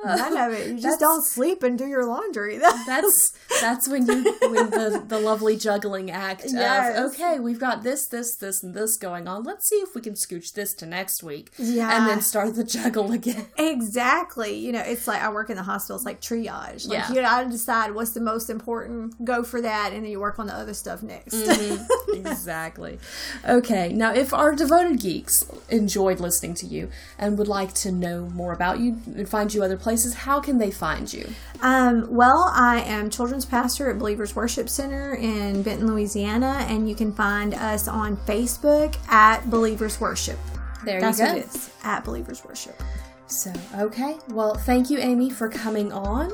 None 0.18 0.38
of 0.38 0.54
it. 0.54 0.68
You 0.72 0.80
just 0.80 1.00
don't 1.00 1.24
sleep 1.26 1.64
and 1.64 1.78
do 1.78 1.86
your 1.88 2.06
laundry. 2.06 2.58
That's 2.88 3.34
that's 3.62 3.88
when 3.88 4.06
you 4.08 4.24
when 4.42 4.70
the 4.70 5.04
the 5.08 5.20
lovely 5.20 5.56
juggling 5.58 6.12
act 6.12 6.44
Yes. 6.48 6.98
of 6.98 7.14
okay, 7.14 7.40
we've 7.40 7.60
got 7.60 7.84
this, 7.84 8.08
this, 8.08 8.36
this, 8.36 8.64
and 8.64 8.74
this 8.74 8.98
going 8.98 9.28
on. 9.28 9.44
Let's 9.44 9.68
see 9.70 9.78
if 9.78 9.96
we 9.96 10.02
can 10.02 10.14
scooch 10.14 10.54
this 10.54 10.74
to 10.76 10.86
next 10.86 11.24
week. 11.24 11.52
Yeah. 11.58 11.98
And 11.98 12.10
then 12.10 12.22
start 12.22 12.56
the 12.56 12.64
juggle 12.64 13.12
again. 13.12 13.46
Exactly. 13.58 14.56
You 14.58 14.72
know, 14.72 14.80
it's 14.82 15.08
like 15.08 15.22
I 15.22 15.30
work 15.32 15.50
in 15.50 15.56
the 15.56 15.64
hospital. 15.64 15.96
It's 15.96 16.06
like 16.06 16.20
triage. 16.22 16.88
Like 16.88 16.98
Yeah. 17.00 17.10
you 17.10 17.16
gotta 17.16 17.50
decide 17.50 17.94
what's 17.94 18.12
the 18.12 18.22
most 18.22 18.50
important. 18.50 19.24
Go 19.24 19.44
for 19.44 19.62
that, 19.62 19.92
and 19.94 20.04
then 20.04 20.12
you 20.12 20.20
work 20.20 20.40
on 20.40 20.48
the 20.48 20.54
other 20.56 20.74
stuff 20.74 21.02
next. 21.04 21.34
Mm-hmm. 21.34 22.26
exactly. 22.26 23.00
Okay, 23.48 23.92
now 23.94 24.14
if 24.14 24.34
our 24.34 24.54
devoted 24.56 25.00
geeks 25.00 25.46
enjoyed 25.70 26.20
listening 26.20 26.54
to 26.56 26.66
you 26.66 26.90
and 27.18 27.38
would 27.38 27.48
like 27.48 27.74
to 27.76 27.92
know 27.92 28.30
more 28.34 28.52
about 28.54 28.80
you 28.80 28.98
and 29.06 29.28
find 29.30 29.54
you 29.54 29.64
other 29.64 29.78
places, 29.78 29.93
how 30.14 30.40
can 30.40 30.58
they 30.58 30.72
find 30.72 31.12
you? 31.12 31.28
Um, 31.62 32.08
well, 32.10 32.52
I 32.54 32.82
am 32.82 33.10
children's 33.10 33.46
pastor 33.46 33.90
at 33.90 34.00
Believers 34.00 34.36
Worship 34.36 34.70
Center 34.70 35.16
in 35.16 35.64
Benton, 35.64 35.88
Louisiana, 35.88 36.66
and 36.68 36.90
you 36.90 36.96
can 36.96 37.14
find 37.14 37.54
us 37.54 37.88
on 37.88 38.18
Facebook 38.18 38.96
at 39.10 39.50
Believers 39.50 40.00
Worship. 40.02 40.40
There 40.84 41.00
That's 41.00 41.20
you 41.20 41.26
what 41.26 41.34
go. 41.34 41.40
it 41.40 41.46
is 41.46 41.70
at 41.84 42.04
Believers 42.04 42.44
Worship. 42.44 42.82
So, 43.28 43.54
okay. 43.76 44.18
Well, 44.30 44.56
thank 44.56 44.90
you, 44.90 45.00
Amy, 45.00 45.30
for 45.30 45.50
coming 45.50 45.92
on. 45.92 46.34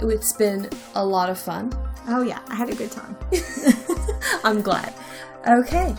It's 0.00 0.32
been 0.32 0.68
a 0.94 1.04
lot 1.04 1.28
of 1.28 1.38
fun. 1.38 1.72
Oh 2.08 2.22
yeah, 2.22 2.40
I 2.48 2.54
had 2.54 2.70
a 2.70 2.74
good 2.74 2.90
time. 2.90 3.16
I'm 4.44 4.62
glad. 4.62 4.94
Okay. 5.46 5.94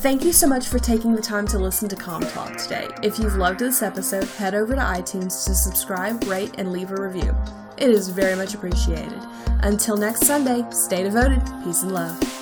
Thank 0.00 0.24
you 0.24 0.32
so 0.32 0.46
much 0.46 0.66
for 0.66 0.78
taking 0.78 1.14
the 1.14 1.22
time 1.22 1.46
to 1.48 1.58
listen 1.58 1.88
to 1.90 1.96
Com 1.96 2.22
Talk 2.22 2.56
today. 2.56 2.88
If 3.02 3.18
you've 3.18 3.36
loved 3.36 3.60
this 3.60 3.82
episode, 3.82 4.24
head 4.24 4.54
over 4.54 4.74
to 4.74 4.80
iTunes 4.80 5.44
to 5.44 5.54
subscribe, 5.54 6.24
rate, 6.24 6.54
and 6.58 6.72
leave 6.72 6.90
a 6.90 7.00
review. 7.00 7.36
It 7.76 7.90
is 7.90 8.08
very 8.08 8.34
much 8.34 8.54
appreciated. 8.54 9.20
Until 9.62 9.96
next 9.96 10.24
Sunday, 10.26 10.64
stay 10.70 11.02
devoted. 11.02 11.42
Peace 11.64 11.82
and 11.82 11.92
love. 11.92 12.39